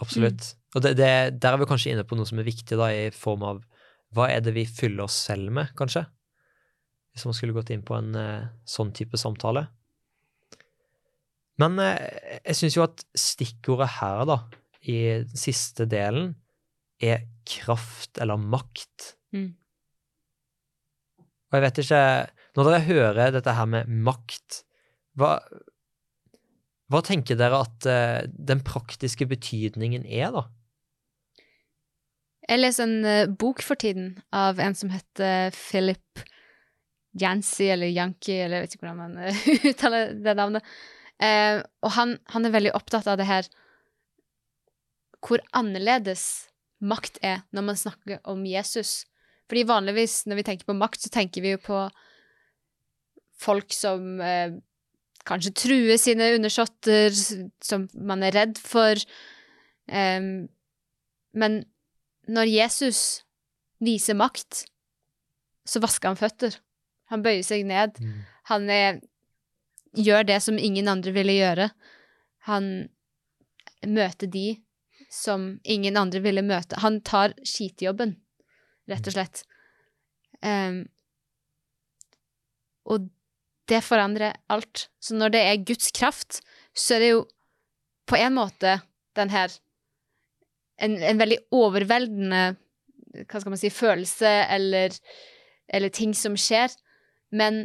Absolutt. 0.00 0.54
Og 0.74 0.82
det, 0.82 0.96
det, 0.96 1.40
der 1.40 1.52
er 1.52 1.60
vi 1.60 1.68
kanskje 1.68 1.92
inne 1.92 2.04
på 2.08 2.16
noe 2.16 2.26
som 2.28 2.38
er 2.40 2.46
viktig, 2.48 2.76
da, 2.78 2.88
i 2.90 3.10
form 3.14 3.42
av 3.46 3.62
hva 4.14 4.26
er 4.32 4.42
det 4.42 4.54
vi 4.56 4.66
fyller 4.66 5.06
oss 5.06 5.18
selv 5.28 5.52
med, 5.54 5.70
kanskje? 5.78 6.04
Hvis 7.14 7.26
man 7.26 7.36
skulle 7.36 7.54
gått 7.54 7.70
inn 7.74 7.84
på 7.86 7.96
en 7.98 8.14
eh, 8.18 8.48
sånn 8.68 8.92
type 8.94 9.18
samtale. 9.20 9.66
Men 11.60 11.78
eh, 11.82 12.40
jeg 12.40 12.58
syns 12.58 12.78
jo 12.78 12.86
at 12.86 13.04
stikkordet 13.18 13.90
her, 13.98 14.24
da, 14.28 14.38
i 14.90 14.98
siste 15.36 15.86
delen, 15.90 16.34
er 17.00 17.24
kraft 17.48 18.20
eller 18.20 18.40
makt. 18.40 19.14
Mm. 19.34 19.50
Og 21.50 21.56
jeg 21.56 21.64
vet 21.64 21.78
ikke 21.82 22.00
Når 22.58 22.66
dere 22.66 22.80
hører 22.84 23.30
dette 23.34 23.52
her 23.54 23.68
med 23.70 23.90
makt, 24.06 24.64
hva, 25.18 25.36
hva 26.90 27.00
tenker 27.06 27.38
dere 27.38 27.62
at 27.62 27.86
eh, 27.86 28.26
den 28.30 28.62
praktiske 28.66 29.28
betydningen 29.30 30.02
er, 30.06 30.34
da? 30.34 30.48
Jeg 32.50 32.58
leser 32.58 32.88
en 32.88 33.06
eh, 33.06 33.30
bok 33.30 33.62
for 33.62 33.78
tiden 33.78 34.16
av 34.34 34.58
en 34.58 34.74
som 34.74 34.90
heter 34.90 35.54
Philip 35.54 36.24
Jancy, 37.20 37.68
eller 37.70 37.90
Yankee, 37.90 38.44
eller 38.44 38.60
jeg 38.60 38.66
vet 38.66 38.74
ikke 38.76 38.86
hvordan 38.88 39.00
man 39.00 39.18
eh, 39.22 39.44
uttaler 39.70 40.14
det 40.18 40.34
navnet. 40.38 40.72
Eh, 41.22 41.60
og 41.84 41.94
han, 41.94 42.16
han 42.32 42.46
er 42.46 42.54
veldig 42.54 42.74
opptatt 42.74 43.06
av 43.10 43.20
det 43.20 43.28
her 43.28 43.50
hvor 45.20 45.42
annerledes 45.52 46.48
makt 46.80 47.18
er 47.26 47.42
når 47.52 47.66
man 47.68 47.78
snakker 47.78 48.22
om 48.30 48.42
Jesus. 48.48 49.04
Fordi 49.50 49.66
vanligvis 49.68 50.24
når 50.30 50.40
vi 50.40 50.46
tenker 50.48 50.70
på 50.70 50.78
makt, 50.78 51.04
så 51.04 51.12
tenker 51.12 51.44
vi 51.44 51.54
jo 51.54 51.62
på 51.62 51.84
folk 53.40 53.74
som 53.74 54.20
eh, 54.24 54.56
kanskje 55.28 55.54
truer 55.56 56.00
sine 56.00 56.32
undersåtter, 56.36 57.12
som 57.62 57.86
man 57.94 58.24
er 58.24 58.34
redd 58.36 58.58
for. 58.58 58.98
Em, 59.86 60.48
men 61.36 61.60
når 62.30 62.50
Jesus 62.50 63.00
viser 63.82 64.16
makt, 64.18 64.64
så 65.66 65.82
vasker 65.82 66.12
han 66.12 66.20
føtter. 66.20 66.56
Han 67.10 67.24
bøyer 67.24 67.42
seg 67.46 67.66
ned. 67.66 67.98
Han 68.50 68.70
er, 68.70 69.00
gjør 69.98 70.26
det 70.28 70.38
som 70.44 70.58
ingen 70.58 70.88
andre 70.90 71.14
ville 71.16 71.34
gjøre. 71.34 71.70
Han 72.48 72.70
møter 73.86 74.30
de 74.30 74.60
som 75.10 75.56
ingen 75.64 75.98
andre 75.98 76.22
ville 76.22 76.44
møte. 76.46 76.78
Han 76.84 77.00
tar 77.06 77.34
skitjobben, 77.42 78.14
rett 78.90 79.10
og 79.10 79.16
slett. 79.16 79.42
Um, 80.40 80.84
og 82.86 83.10
det 83.70 83.82
forandrer 83.86 84.38
alt. 84.50 84.86
Så 85.02 85.18
når 85.18 85.34
det 85.34 85.42
er 85.46 85.64
Guds 85.66 85.90
kraft, 85.94 86.40
så 86.74 86.96
er 86.96 87.02
det 87.02 87.10
jo 87.10 87.24
på 88.10 88.18
en 88.18 88.38
måte 88.38 88.78
den 89.18 89.30
her 89.34 89.52
en, 90.80 90.96
en 91.02 91.20
veldig 91.20 91.38
overveldende 91.54 92.42
hva 93.10 93.40
skal 93.40 93.52
man 93.52 93.60
si, 93.60 93.70
følelse 93.74 94.30
eller, 94.54 94.94
eller 95.68 95.92
ting 95.94 96.12
som 96.16 96.36
skjer. 96.38 96.72
Men 97.34 97.64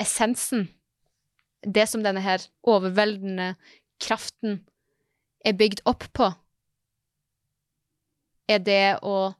essensen, 0.00 0.68
det 1.62 1.86
som 1.90 2.02
denne 2.04 2.22
her 2.24 2.42
overveldende 2.66 3.54
kraften 4.02 4.60
er 5.44 5.56
bygd 5.58 5.84
opp 5.88 6.08
på, 6.16 6.30
er 8.50 8.60
det 8.60 8.98
å 9.06 9.32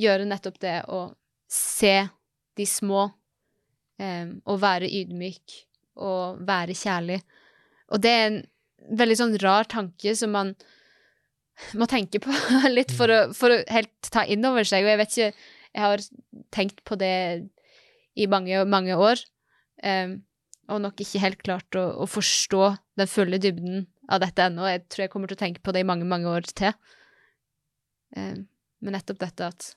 gjøre 0.00 0.26
nettopp 0.28 0.56
det 0.62 0.78
å 0.88 1.06
se 1.50 1.96
de 2.56 2.66
små, 2.66 3.08
eh, 4.00 4.30
og 4.46 4.62
være 4.62 4.88
ydmyk 4.88 5.58
og 6.02 6.40
være 6.46 6.76
kjærlig. 6.78 7.20
Og 7.92 8.00
det 8.02 8.10
er 8.10 8.24
en 8.28 8.40
veldig 8.98 9.18
sånn 9.18 9.36
rar 9.42 9.68
tanke 9.70 10.14
som 10.18 10.32
man 10.34 10.54
må 11.78 11.86
tenke 11.90 12.20
på 12.22 12.34
litt 12.76 12.92
for 12.94 13.10
å, 13.10 13.20
for 13.36 13.54
å 13.54 13.60
helt 13.70 14.10
ta 14.12 14.24
inn 14.26 14.44
over 14.46 14.66
seg. 14.66 14.84
Og 14.84 14.92
jeg 14.92 15.02
vet 15.02 15.14
ikke 15.14 15.50
Jeg 15.74 15.82
har 15.82 16.02
tenkt 16.54 16.84
på 16.86 16.94
det 16.94 17.14
i 18.14 18.28
mange, 18.30 18.60
mange 18.70 18.94
år, 18.94 19.18
Um, 19.84 20.22
og 20.72 20.80
nok 20.80 21.00
ikke 21.02 21.20
helt 21.20 21.40
klart 21.44 21.76
å, 21.76 21.84
å 22.00 22.06
forstå 22.08 22.62
den 22.96 23.10
fulle 23.10 23.40
dybden 23.42 23.82
av 24.08 24.22
dette 24.22 24.46
ennå. 24.46 24.64
Jeg 24.70 24.84
tror 24.88 25.04
jeg 25.04 25.12
kommer 25.12 25.28
til 25.28 25.36
å 25.36 25.42
tenke 25.42 25.64
på 25.64 25.74
det 25.76 25.82
i 25.82 25.88
mange, 25.88 26.06
mange 26.08 26.30
år 26.30 26.46
til. 26.48 26.72
Um, 28.16 28.46
men 28.84 28.96
nettopp 28.96 29.20
dette 29.24 29.50
at 29.52 29.72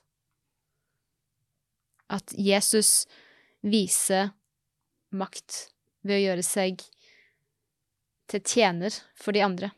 at 2.08 2.32
Jesus 2.32 3.02
viser 3.60 4.30
makt 5.12 5.66
ved 6.08 6.16
å 6.16 6.22
gjøre 6.22 6.44
seg 6.46 6.80
til 8.32 8.40
tjener 8.48 8.94
for 9.12 9.36
de 9.36 9.42
andre. 9.44 9.68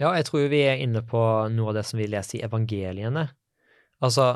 Ja, 0.00 0.14
jeg 0.16 0.30
tror 0.30 0.48
vi 0.48 0.62
er 0.64 0.80
inne 0.80 1.02
på 1.04 1.20
noe 1.52 1.72
av 1.72 1.76
det 1.76 1.84
som 1.88 2.00
vi 2.00 2.08
leser 2.08 2.38
i 2.38 2.44
evangeliene. 2.46 3.26
Altså, 4.00 4.32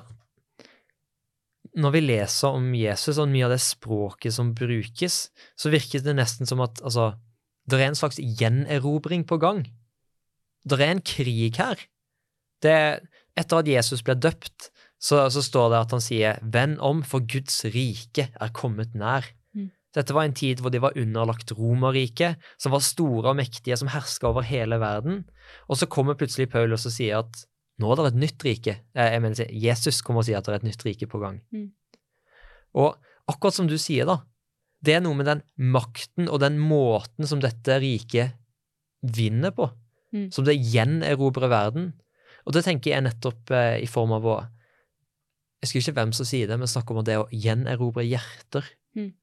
når 1.81 1.95
vi 1.95 2.03
leser 2.05 2.59
om 2.59 2.67
Jesus 2.77 3.19
og 3.19 3.31
mye 3.33 3.47
av 3.47 3.55
det 3.55 3.63
språket 3.65 4.37
som 4.37 4.53
brukes, 4.57 5.17
så 5.57 5.73
virker 5.73 6.05
det 6.05 6.17
nesten 6.19 6.47
som 6.47 6.61
at 6.63 6.83
altså, 6.85 7.15
det 7.65 7.81
er 7.81 7.89
en 7.89 7.99
slags 7.99 8.21
gjenerobring 8.21 9.25
på 9.27 9.41
gang. 9.41 9.65
Det 10.69 10.79
er 10.79 10.93
en 10.93 11.05
krig 11.05 11.57
her. 11.57 11.81
Det, 12.63 12.77
etter 13.37 13.61
at 13.61 13.69
Jesus 13.69 14.05
ble 14.05 14.17
døpt, 14.21 14.69
så, 15.01 15.27
så 15.33 15.43
står 15.45 15.73
det 15.73 15.81
at 15.81 15.97
han 15.97 16.05
sier 16.05 16.39
'venn 16.41 16.79
om, 16.81 17.03
for 17.05 17.25
Guds 17.25 17.65
rike 17.65 18.29
er 18.33 18.55
kommet 18.57 18.95
nær'. 18.97 19.33
Dette 19.95 20.15
var 20.17 20.27
en 20.27 20.35
tid 20.35 20.59
hvor 20.61 20.73
de 20.75 20.81
var 20.83 20.97
underlagt 20.99 21.53
Romerriket, 21.55 22.41
som 22.59 22.73
var 22.75 22.83
store 22.83 23.31
og 23.31 23.37
mektige, 23.39 23.77
som 23.79 23.89
herska 23.93 24.27
over 24.33 24.43
hele 24.43 24.81
verden. 24.83 25.25
Og 25.71 25.79
så 25.79 25.87
kommer 25.87 26.17
plutselig 26.19 26.49
Paulus 26.51 26.87
og 26.89 26.93
sier 26.97 27.21
at 27.23 27.45
nå 27.79 27.91
er 27.91 28.01
det 28.01 28.07
et 28.13 28.21
nytt 28.23 28.45
rike. 28.47 28.75
Eh, 28.95 29.13
Jeg 29.15 29.23
mener, 29.23 29.49
Jesus 29.51 30.03
kommer 30.03 30.23
og 30.23 30.27
sier 30.29 30.39
at 30.39 30.47
det 30.47 30.53
er 30.55 30.61
et 30.63 30.69
nytt 30.71 30.85
rike 30.87 31.07
på 31.11 31.19
gang. 31.23 31.41
Mm. 31.55 31.71
Og 32.75 32.97
akkurat 33.31 33.55
som 33.55 33.69
du 33.71 33.77
sier, 33.79 34.07
da, 34.07 34.19
det 34.85 34.97
er 34.97 35.01
noe 35.05 35.15
med 35.17 35.27
den 35.31 35.43
makten 35.57 36.27
og 36.29 36.41
den 36.43 36.59
måten 36.61 37.27
som 37.27 37.41
dette 37.43 37.79
riket 37.83 38.35
vinner 39.03 39.51
på, 39.55 39.71
Mm. 40.15 40.29
som 40.31 40.45
det 40.47 40.55
gjenerobrer 40.63 41.49
verden. 41.51 41.89
Og 42.47 42.53
det 42.55 42.63
tenker 42.63 42.93
jeg 42.93 43.03
nettopp 43.03 43.51
eh, 43.51 43.81
i 43.83 43.87
form 43.91 44.13
av 44.15 44.25
å 44.31 44.35
Jeg 45.65 45.67
husker 45.81 45.81
ikke 45.81 45.97
hvem 45.97 46.13
som 46.13 46.27
sier 46.29 46.47
det, 46.47 46.59
men 46.61 46.69
snakker 46.69 46.95
om 46.95 47.05
det 47.05 47.17
å 47.19 47.25
gjenerobre 47.33 48.05
hjerter. 48.07 48.67
Mm. 48.95 49.15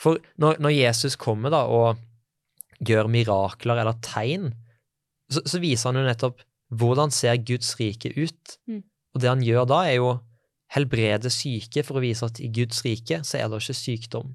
For 0.00 0.20
når, 0.40 0.60
når 0.62 0.76
Jesus 0.76 1.18
kommer 1.20 1.52
da 1.52 1.64
og 1.68 2.00
gjør 2.80 3.10
mirakler 3.12 3.82
eller 3.82 3.98
tegn, 4.04 4.50
så, 5.30 5.42
så 5.44 5.60
viser 5.62 5.90
han 5.90 6.00
jo 6.00 6.06
nettopp 6.08 6.40
hvordan 6.80 7.12
ser 7.14 7.40
Guds 7.44 7.74
rike 7.80 8.12
ut. 8.16 8.56
Mm. 8.70 8.82
Og 9.14 9.22
det 9.22 9.30
han 9.30 9.44
gjør 9.44 9.66
da, 9.68 9.82
er 9.86 9.98
jo 9.98 10.12
helbrede 10.70 11.32
syke 11.34 11.82
for 11.86 11.98
å 11.98 12.04
vise 12.04 12.26
at 12.26 12.38
i 12.42 12.48
Guds 12.54 12.84
rike 12.86 13.20
så 13.26 13.40
er 13.40 13.50
det 13.50 13.60
ikke 13.60 13.76
sykdom. 13.76 14.32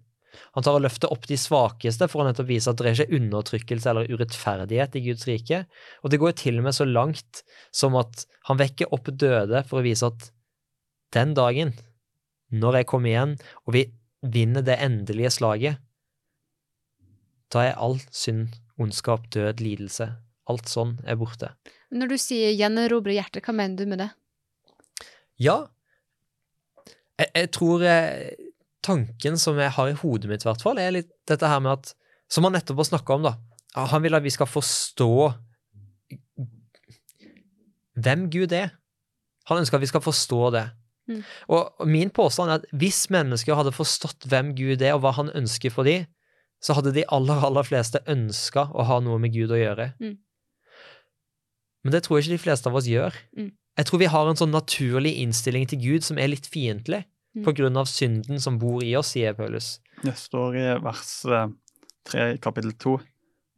Han 0.55 0.65
tar 0.65 0.75
og 0.75 0.83
løfter 0.83 1.11
opp 1.11 1.27
de 1.29 1.37
svakeste 1.39 2.09
for 2.11 2.21
å 2.21 2.27
nettopp 2.27 2.49
vise 2.49 2.71
at 2.71 2.79
det 2.79 2.89
er 2.89 2.97
ikke 2.97 3.19
undertrykkelse 3.21 3.91
eller 3.91 4.11
urettferdighet 4.11 4.97
i 4.99 5.03
Guds 5.07 5.27
rike. 5.29 5.61
Og 6.03 6.11
det 6.11 6.19
går 6.19 6.33
jo 6.33 6.39
til 6.43 6.59
og 6.59 6.67
med 6.67 6.75
så 6.75 6.87
langt 6.87 7.43
som 7.75 7.95
at 7.99 8.25
han 8.49 8.59
vekker 8.59 8.91
opp 8.95 9.07
døde 9.15 9.63
for 9.69 9.79
å 9.79 9.85
vise 9.85 10.11
at 10.11 10.29
den 11.15 11.31
dagen, 11.37 11.71
når 12.51 12.81
jeg 12.81 12.89
kommer 12.91 13.13
igjen, 13.13 13.37
og 13.63 13.77
vi 13.77 13.85
vinner 14.33 14.65
det 14.65 14.77
endelige 14.81 15.31
slaget, 15.33 15.81
da 17.53 17.63
er 17.69 17.79
all 17.79 17.99
synd, 18.11 18.55
ondskap, 18.81 19.29
død, 19.33 19.61
lidelse, 19.63 20.09
alt 20.49 20.69
sånn 20.69 20.97
er 21.05 21.17
borte. 21.19 21.53
Når 21.93 22.11
du 22.11 22.17
sier 22.19 22.51
'gjenerobre 22.53 23.15
hjertet', 23.15 23.45
hva 23.45 23.53
mener 23.55 23.77
du 23.77 23.85
med 23.89 24.01
det? 24.03 24.09
Ja, 25.39 25.67
jeg, 27.19 27.29
jeg 27.35 27.51
tror 27.55 27.83
jeg, 27.85 28.35
tanken 28.83 29.37
som 29.39 29.59
jeg 29.59 29.73
har 29.77 29.89
i 29.89 29.97
hodet 29.99 30.29
mitt, 30.29 30.43
i 30.43 30.49
hvert 30.49 30.63
fall, 30.63 30.79
er 30.81 30.95
litt 30.95 31.11
dette 31.29 31.47
her 31.47 31.61
med 31.63 31.79
at 31.79 31.95
Som 32.25 32.41
han 32.47 32.55
nettopp 32.57 32.79
har 32.81 32.87
snakka 32.87 33.13
om, 33.13 33.21
da. 33.21 33.35
Han 33.77 34.01
vil 34.01 34.17
at 34.17 34.23
vi 34.25 34.31
skal 34.33 34.47
forstå 34.49 35.09
hvem 38.01 38.23
Gud 38.33 38.55
er. 38.57 38.71
Han 39.45 39.61
ønsker 39.61 39.77
at 39.77 39.83
vi 39.83 39.89
skal 39.91 40.01
forstå 40.01 40.39
det. 40.55 40.63
Mm. 41.07 41.21
Og 41.53 41.87
min 41.87 42.09
påstand 42.09 42.49
er 42.49 42.61
at 42.61 42.67
hvis 42.73 43.03
mennesker 43.13 43.57
hadde 43.57 43.73
forstått 43.75 44.25
hvem 44.31 44.53
Gud 44.57 44.81
er, 44.81 44.95
og 44.95 45.03
hva 45.03 45.11
han 45.19 45.29
ønsker 45.37 45.73
for 45.73 45.85
dem, 45.87 46.07
så 46.63 46.73
hadde 46.77 46.95
de 46.95 47.03
aller, 47.13 47.41
aller 47.45 47.67
fleste 47.67 48.01
ønska 48.09 48.69
å 48.73 48.85
ha 48.89 48.99
noe 49.03 49.19
med 49.21 49.33
Gud 49.35 49.51
å 49.53 49.59
gjøre. 49.59 49.91
Mm. 50.01 50.15
Men 51.85 51.93
det 51.93 52.01
tror 52.05 52.17
jeg 52.17 52.25
ikke 52.25 52.39
de 52.39 52.45
fleste 52.47 52.71
av 52.71 52.77
oss 52.79 52.87
gjør. 52.89 53.13
Mm. 53.37 53.51
Jeg 53.75 53.85
tror 53.89 54.01
vi 54.01 54.09
har 54.09 54.29
en 54.29 54.39
sånn 54.39 54.55
naturlig 54.55 55.11
innstilling 55.21 55.67
til 55.69 55.81
Gud 55.83 56.05
som 56.07 56.17
er 56.21 56.31
litt 56.31 56.49
fiendtlig, 56.49 57.03
Mm. 57.35 57.43
på 57.43 57.51
grunn 57.51 57.75
av 57.75 57.85
synden 57.91 58.39
som 58.39 58.55
bor 58.57 58.79
i 58.81 58.93
oss, 58.95 59.09
sier 59.11 59.33
Paulus. 59.35 59.81
Det 60.01 60.13
står 60.15 60.55
i 60.55 60.67
vers 60.79 61.09
eh, 61.27 61.49
3 62.07 62.27
i 62.31 62.37
kapittel 62.39 62.71
2. 62.79 62.93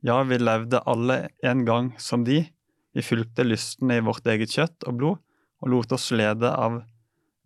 Ja, 0.02 0.24
vi 0.24 0.40
levde 0.42 0.82
alle 0.90 1.30
en 1.46 1.62
gang 1.64 1.92
som 2.02 2.24
de. 2.26 2.40
Vi 2.98 3.04
fulgte 3.06 3.46
lysten 3.46 3.92
i 3.94 4.00
vårt 4.02 4.26
eget 4.26 4.50
kjøtt 4.50 4.88
og 4.90 4.98
blod, 4.98 5.20
og 5.62 5.70
lot 5.70 5.94
oss 5.94 6.10
lede 6.10 6.50
av 6.50 6.80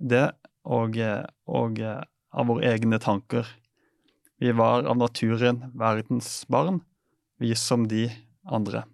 det 0.02 0.28
og, 0.66 0.98
og 1.48 1.82
eh, 1.82 2.02
av 2.32 2.48
våre 2.48 2.74
egne 2.74 3.00
tanker. 3.02 3.48
Vi 4.42 4.54
var 4.58 4.88
av 4.90 4.98
naturen 4.98 5.68
verdens 5.78 6.42
barn, 6.50 6.82
vi 7.42 7.54
som 7.58 7.86
de 7.90 8.08
andre. 8.50 8.86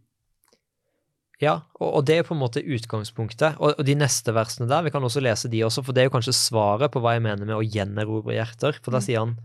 Ja, 1.38 1.60
og, 1.78 2.02
det 2.10 2.15
er 2.17 2.26
på 2.26 2.34
en 2.34 2.41
måte 2.41 2.63
utgangspunktet. 2.65 3.60
Og, 3.62 3.78
de 3.86 3.93
neste 3.98 4.34
versene 4.34 4.65
der, 4.70 4.82
vi 4.88 4.91
kan 4.93 5.06
også 5.06 5.22
lese 5.22 5.52
de 5.54 5.62
også, 5.67 5.84
for 5.86 5.93
det 5.93 6.02
er 6.02 6.10
jo 6.10 6.15
kanskje 6.15 6.34
svaret 6.34 6.91
på 6.93 7.02
hva 7.04 7.13
jeg 7.13 7.24
mener 7.28 7.46
med 7.46 7.60
å 7.60 7.65
gjenerobre 7.65 8.39
hjerter. 8.39 8.80
For 8.82 8.91
da 8.91 8.98
Mm. 8.98 9.06
sier 9.06 9.20
han, 9.22 9.38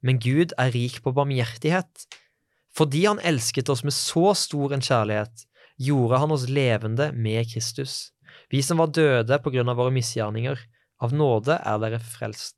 men 0.00 0.22
Gud 0.22 0.54
er 0.56 0.70
rik 0.70 1.02
på 1.02 1.12
barmhjertighet. 1.12 2.06
Fordi 2.72 3.04
han 3.04 3.18
elsket 3.26 3.68
oss 3.68 3.82
med 3.82 3.92
så 3.92 4.30
stor 4.38 4.72
en 4.72 4.80
kjærlighet, 4.80 5.44
gjorde 5.76 6.18
han 6.22 6.30
oss 6.30 6.46
levende 6.48 7.12
med 7.12 7.50
Kristus. 7.50 8.12
Vi 8.50 8.62
som 8.62 8.78
var 8.78 8.94
døde 8.94 9.38
på 9.42 9.50
grunn 9.50 9.68
av 9.68 9.76
våre 9.76 9.90
misgjerninger, 9.90 10.56
av 11.00 11.14
nåde 11.16 11.56
er 11.56 11.78
dere 11.82 12.00
frelst. 12.02 12.56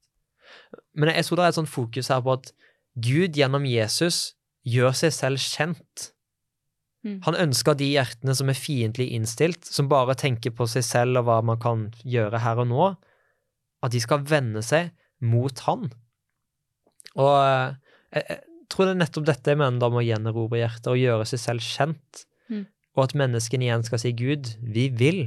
Men 0.99 1.13
jeg 1.15 1.27
tror 1.27 1.39
det 1.39 1.45
er 1.45 1.55
et 1.55 1.61
sånt 1.61 1.73
fokus 1.73 2.11
her 2.13 2.23
på 2.25 2.35
at 2.37 2.51
Gud 3.03 3.39
gjennom 3.39 3.65
Jesus 3.69 4.35
gjør 4.69 4.93
seg 4.97 5.15
selv 5.17 5.43
kjent. 5.43 6.11
Mm. 7.03 7.19
Han 7.25 7.39
ønsker 7.49 7.75
de 7.79 7.89
hjertene 7.95 8.35
som 8.39 8.51
er 8.53 8.59
fiendtlig 8.59 9.09
innstilt, 9.17 9.65
som 9.67 9.89
bare 9.91 10.15
tenker 10.19 10.55
på 10.55 10.69
seg 10.71 10.85
selv 10.87 11.23
og 11.23 11.27
hva 11.27 11.39
man 11.47 11.59
kan 11.63 11.89
gjøre 12.07 12.43
her 12.45 12.61
og 12.63 12.69
nå, 12.71 12.91
at 13.83 13.95
de 13.95 14.03
skal 14.03 14.23
vende 14.29 14.63
seg 14.63 14.93
mot 15.23 15.65
han. 15.67 15.89
Og 17.19 17.33
eh, 17.43 17.75
jeg, 18.15 18.27
jeg 18.29 18.69
tror 18.71 18.87
det 18.89 18.93
er 18.95 19.01
nettopp 19.03 19.27
dette 19.29 19.53
jeg 19.53 19.59
mener 19.61 19.83
da 19.83 19.91
med 19.93 20.03
å 20.03 20.07
gjenerobre 20.07 20.61
hjertet, 20.63 20.93
og 20.93 21.01
gjøre 21.01 21.27
seg 21.33 21.43
selv 21.47 21.67
kjent, 21.67 22.27
Mm. 22.51 22.67
og 22.99 23.05
at 23.05 23.13
menneskene 23.17 23.65
igjen 23.65 23.85
skal 23.87 24.01
si 24.03 24.11
Gud, 24.19 24.49
vi 24.61 24.89
vil 24.91 25.21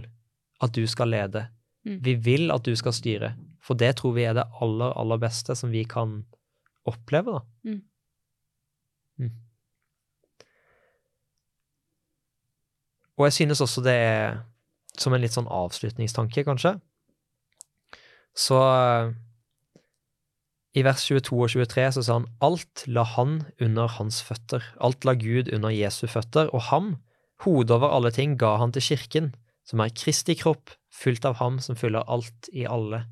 at 0.61 0.73
du 0.75 0.83
skal 0.85 1.09
lede, 1.09 1.45
Mm. 1.85 1.99
vi 2.01 2.15
vil 2.17 2.51
at 2.51 2.65
du 2.65 2.73
skal 2.75 2.93
styre, 2.97 3.35
for 3.61 3.77
det 3.77 3.95
tror 3.99 4.15
vi 4.15 4.25
er 4.25 4.33
det 4.33 4.47
aller, 4.61 4.93
aller 4.97 5.19
beste 5.21 5.55
som 5.57 5.69
vi 5.69 5.83
kan 5.85 6.23
oppleve, 6.85 7.37
da. 7.37 7.41
Mm. 7.69 7.81
Mm. 9.17 9.31
Og 13.17 13.27
jeg 13.29 13.33
synes 13.33 13.61
også 13.61 13.83
det 13.85 13.93
er 13.93 14.41
som 14.99 15.13
en 15.13 15.21
litt 15.21 15.35
sånn 15.35 15.49
avslutningstanke, 15.51 16.43
kanskje. 16.47 16.75
Så 18.35 18.59
i 20.75 20.83
vers 20.83 21.05
22 21.07 21.37
og 21.39 21.51
23 21.53 21.87
så 21.95 22.03
sa 22.03 22.17
han 22.19 22.27
alt 22.43 22.83
la 22.91 23.05
han 23.15 23.37
under 23.63 23.91
hans 23.95 24.19
føtter. 24.25 24.63
Alt 24.83 25.07
la 25.07 25.15
Gud 25.15 25.51
under 25.55 25.71
Jesu 25.71 26.03
føtter, 26.11 26.51
og 26.51 26.67
ham, 26.71 26.95
hodet 27.45 27.77
over 27.77 27.93
alle 27.95 28.11
ting, 28.15 28.35
ga 28.39 28.57
han 28.59 28.75
til 28.75 28.83
kirken, 28.89 29.31
som 29.67 29.79
er 29.79 29.93
Kristi 29.95 30.35
kropp, 30.35 30.75
fullt 30.95 31.25
av 31.27 31.39
ham 31.41 31.59
som 31.63 31.77
fyller 31.79 32.05
alt 32.11 32.49
i 32.53 32.65
alle. 32.69 33.03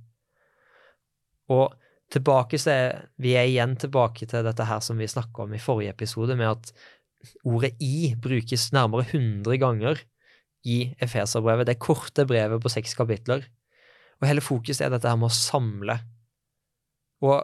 Og 1.51 1.73
tilbake 2.13 2.59
så 2.61 2.73
er 2.73 3.05
vi 3.21 3.35
er 3.37 3.49
igjen 3.49 3.75
tilbake 3.79 4.27
til 4.29 4.45
dette 4.45 4.67
her 4.69 4.83
som 4.85 4.99
vi 5.01 5.09
snakka 5.09 5.45
om 5.45 5.55
i 5.55 5.61
forrige 5.61 5.95
episode, 5.95 6.37
med 6.39 6.51
at 6.51 6.73
ordet 7.47 7.73
i 7.83 8.13
brukes 8.19 8.71
nærmere 8.75 9.07
100 9.09 9.59
ganger 9.61 10.01
i 10.63 10.93
Efeserbrevet, 11.03 11.67
det 11.67 11.81
korte 11.83 12.25
brevet 12.27 12.61
på 12.63 12.71
seks 12.71 12.95
kapitler. 12.95 13.43
Og 14.21 14.29
hele 14.29 14.43
fokuset 14.43 14.85
er 14.85 14.93
dette 14.93 15.09
her 15.09 15.19
med 15.19 15.31
å 15.31 15.35
samle. 15.35 15.97
Og 17.23 17.43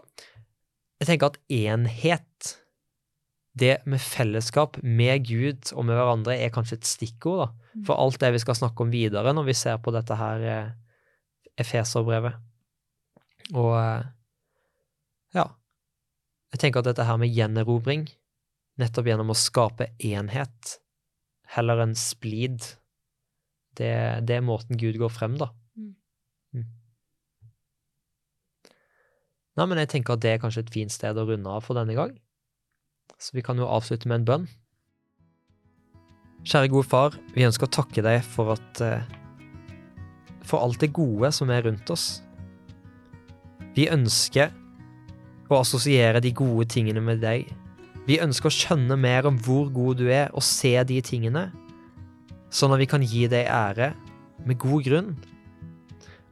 jeg 0.99 1.08
tenker 1.08 1.32
at 1.32 1.39
enhet, 1.52 2.29
det 3.58 3.80
med 3.90 4.02
fellesskap 4.02 4.78
med 4.84 5.26
Gud 5.28 5.72
og 5.74 5.86
med 5.88 5.98
hverandre, 5.98 6.38
er 6.38 6.54
kanskje 6.54 6.80
et 6.80 6.90
stikkord 6.90 7.42
da, 7.42 7.48
for 7.88 8.00
alt 8.00 8.20
det 8.22 8.34
vi 8.36 8.42
skal 8.44 8.58
snakke 8.58 8.86
om 8.86 8.94
videre 8.94 9.34
når 9.34 9.50
vi 9.50 9.58
ser 9.58 9.80
på 9.82 9.94
dette 9.96 10.18
her 10.20 10.46
eh, 10.46 10.70
Efeserbrevet. 11.60 12.38
Og 13.58 13.74
eh, 13.76 14.06
ja, 15.36 15.46
jeg 16.54 16.64
tenker 16.64 16.82
at 16.82 16.92
dette 16.92 17.06
her 17.06 17.20
med 17.22 17.34
gjenerobring, 17.34 18.08
nettopp 18.80 19.10
gjennom 19.10 19.34
å 19.34 19.38
skape 19.38 19.92
enhet, 20.06 20.78
heller 21.56 21.84
enn 21.84 21.98
splid, 21.98 22.64
det, 23.80 23.92
det 24.28 24.38
er 24.38 24.46
måten 24.46 24.80
Gud 24.80 24.98
går 25.02 25.12
frem, 25.14 25.38
da. 25.40 25.50
Mm. 25.78 25.92
Mm. 26.56 26.66
Nei, 29.60 29.66
men 29.66 29.82
jeg 29.84 29.92
tenker 29.94 30.16
at 30.16 30.24
det 30.24 30.34
er 30.36 30.42
kanskje 30.42 30.66
et 30.66 30.74
fint 30.74 30.94
sted 30.94 31.18
å 31.18 31.28
runde 31.28 31.54
av 31.54 31.66
for 31.66 31.78
denne 31.80 31.96
gang. 31.98 32.16
Så 33.17 33.36
vi 33.36 33.43
kan 33.45 33.58
jo 33.60 33.67
avslutte 33.67 34.10
med 34.10 34.22
en 34.22 34.28
bønn. 34.28 34.48
Kjære 36.48 36.69
gode 36.72 36.88
far, 36.88 37.15
vi 37.36 37.43
ønsker 37.48 37.67
å 37.67 37.76
takke 37.80 38.04
deg 38.06 38.22
for 38.24 38.54
at 38.56 38.82
eh, 38.84 39.15
For 40.48 40.63
alt 40.63 40.80
det 40.82 40.93
gode 40.95 41.30
som 41.36 41.52
er 41.54 41.65
rundt 41.67 41.89
oss. 41.93 42.24
Vi 43.76 43.89
ønsker 43.91 44.54
å 45.50 45.60
assosiere 45.60 46.22
de 46.24 46.32
gode 46.34 46.65
tingene 46.72 47.04
med 47.04 47.22
deg. 47.22 47.50
Vi 48.08 48.17
ønsker 48.24 48.50
å 48.50 48.54
skjønne 48.54 48.98
mer 48.98 49.28
om 49.30 49.38
hvor 49.45 49.69
god 49.74 50.00
du 50.02 50.08
er, 50.10 50.32
og 50.34 50.45
se 50.45 50.74
de 50.89 50.98
tingene, 51.06 51.50
sånn 52.50 52.74
at 52.74 52.82
vi 52.82 52.89
kan 52.89 53.06
gi 53.06 53.28
deg 53.30 53.45
ære 53.45 53.91
med 54.48 54.58
god 54.62 54.88
grunn. 54.88 55.12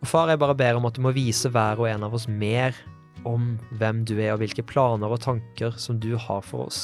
Og 0.01 0.09
far, 0.09 0.31
jeg 0.31 0.41
bare 0.41 0.57
ber 0.57 0.79
om 0.79 0.87
at 0.89 0.97
du 0.97 1.03
må 1.05 1.13
vise 1.13 1.49
hver 1.53 1.77
og 1.81 1.89
en 1.91 2.05
av 2.07 2.15
oss 2.17 2.25
mer 2.29 2.77
om 3.25 3.55
hvem 3.79 4.03
du 4.07 4.15
er, 4.19 4.33
og 4.35 4.41
hvilke 4.43 4.65
planer 4.65 5.11
og 5.13 5.21
tanker 5.23 5.75
som 5.81 5.99
du 6.03 6.13
har 6.19 6.43
for 6.45 6.67
oss. 6.67 6.81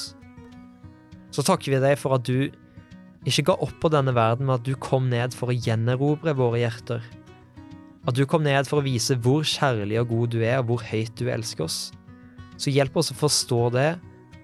Så 1.34 1.46
takker 1.46 1.74
vi 1.74 1.82
deg 1.82 1.98
for 2.02 2.18
at 2.18 2.26
du 2.28 2.50
ikke 3.28 3.48
ga 3.48 3.56
opp 3.64 3.76
på 3.82 3.92
denne 3.94 4.14
verden, 4.16 4.48
men 4.48 4.58
at 4.60 4.66
du 4.68 4.74
kom 4.76 5.10
ned 5.12 5.36
for 5.38 5.52
å 5.52 5.56
gjenerobre 5.58 6.36
våre 6.38 6.62
hjerter. 6.66 7.04
At 8.04 8.18
du 8.18 8.26
kom 8.28 8.44
ned 8.44 8.68
for 8.68 8.82
å 8.82 8.86
vise 8.86 9.16
hvor 9.24 9.46
kjærlig 9.48 10.02
og 10.02 10.10
god 10.12 10.34
du 10.36 10.42
er, 10.44 10.60
og 10.60 10.72
hvor 10.72 10.84
høyt 10.90 11.16
du 11.20 11.30
elsker 11.32 11.68
oss. 11.68 11.80
Så 12.60 12.74
hjelp 12.74 12.98
oss 13.00 13.14
å 13.14 13.18
forstå 13.18 13.62
det, 13.78 13.90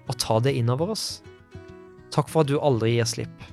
og 0.08 0.18
ta 0.18 0.40
det 0.42 0.56
innover 0.58 0.96
oss. 0.96 1.20
Takk 2.10 2.32
for 2.32 2.42
at 2.42 2.50
du 2.50 2.58
aldri 2.58 2.96
gir 2.96 3.06
slipp. 3.06 3.46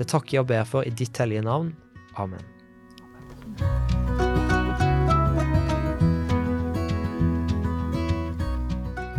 Det 0.00 0.08
takker 0.10 0.38
jeg 0.38 0.46
og 0.46 0.50
ber 0.50 0.66
for 0.66 0.88
i 0.88 0.94
ditt 0.96 1.20
hellige 1.20 1.44
navn. 1.46 1.74
Amen. 2.18 2.42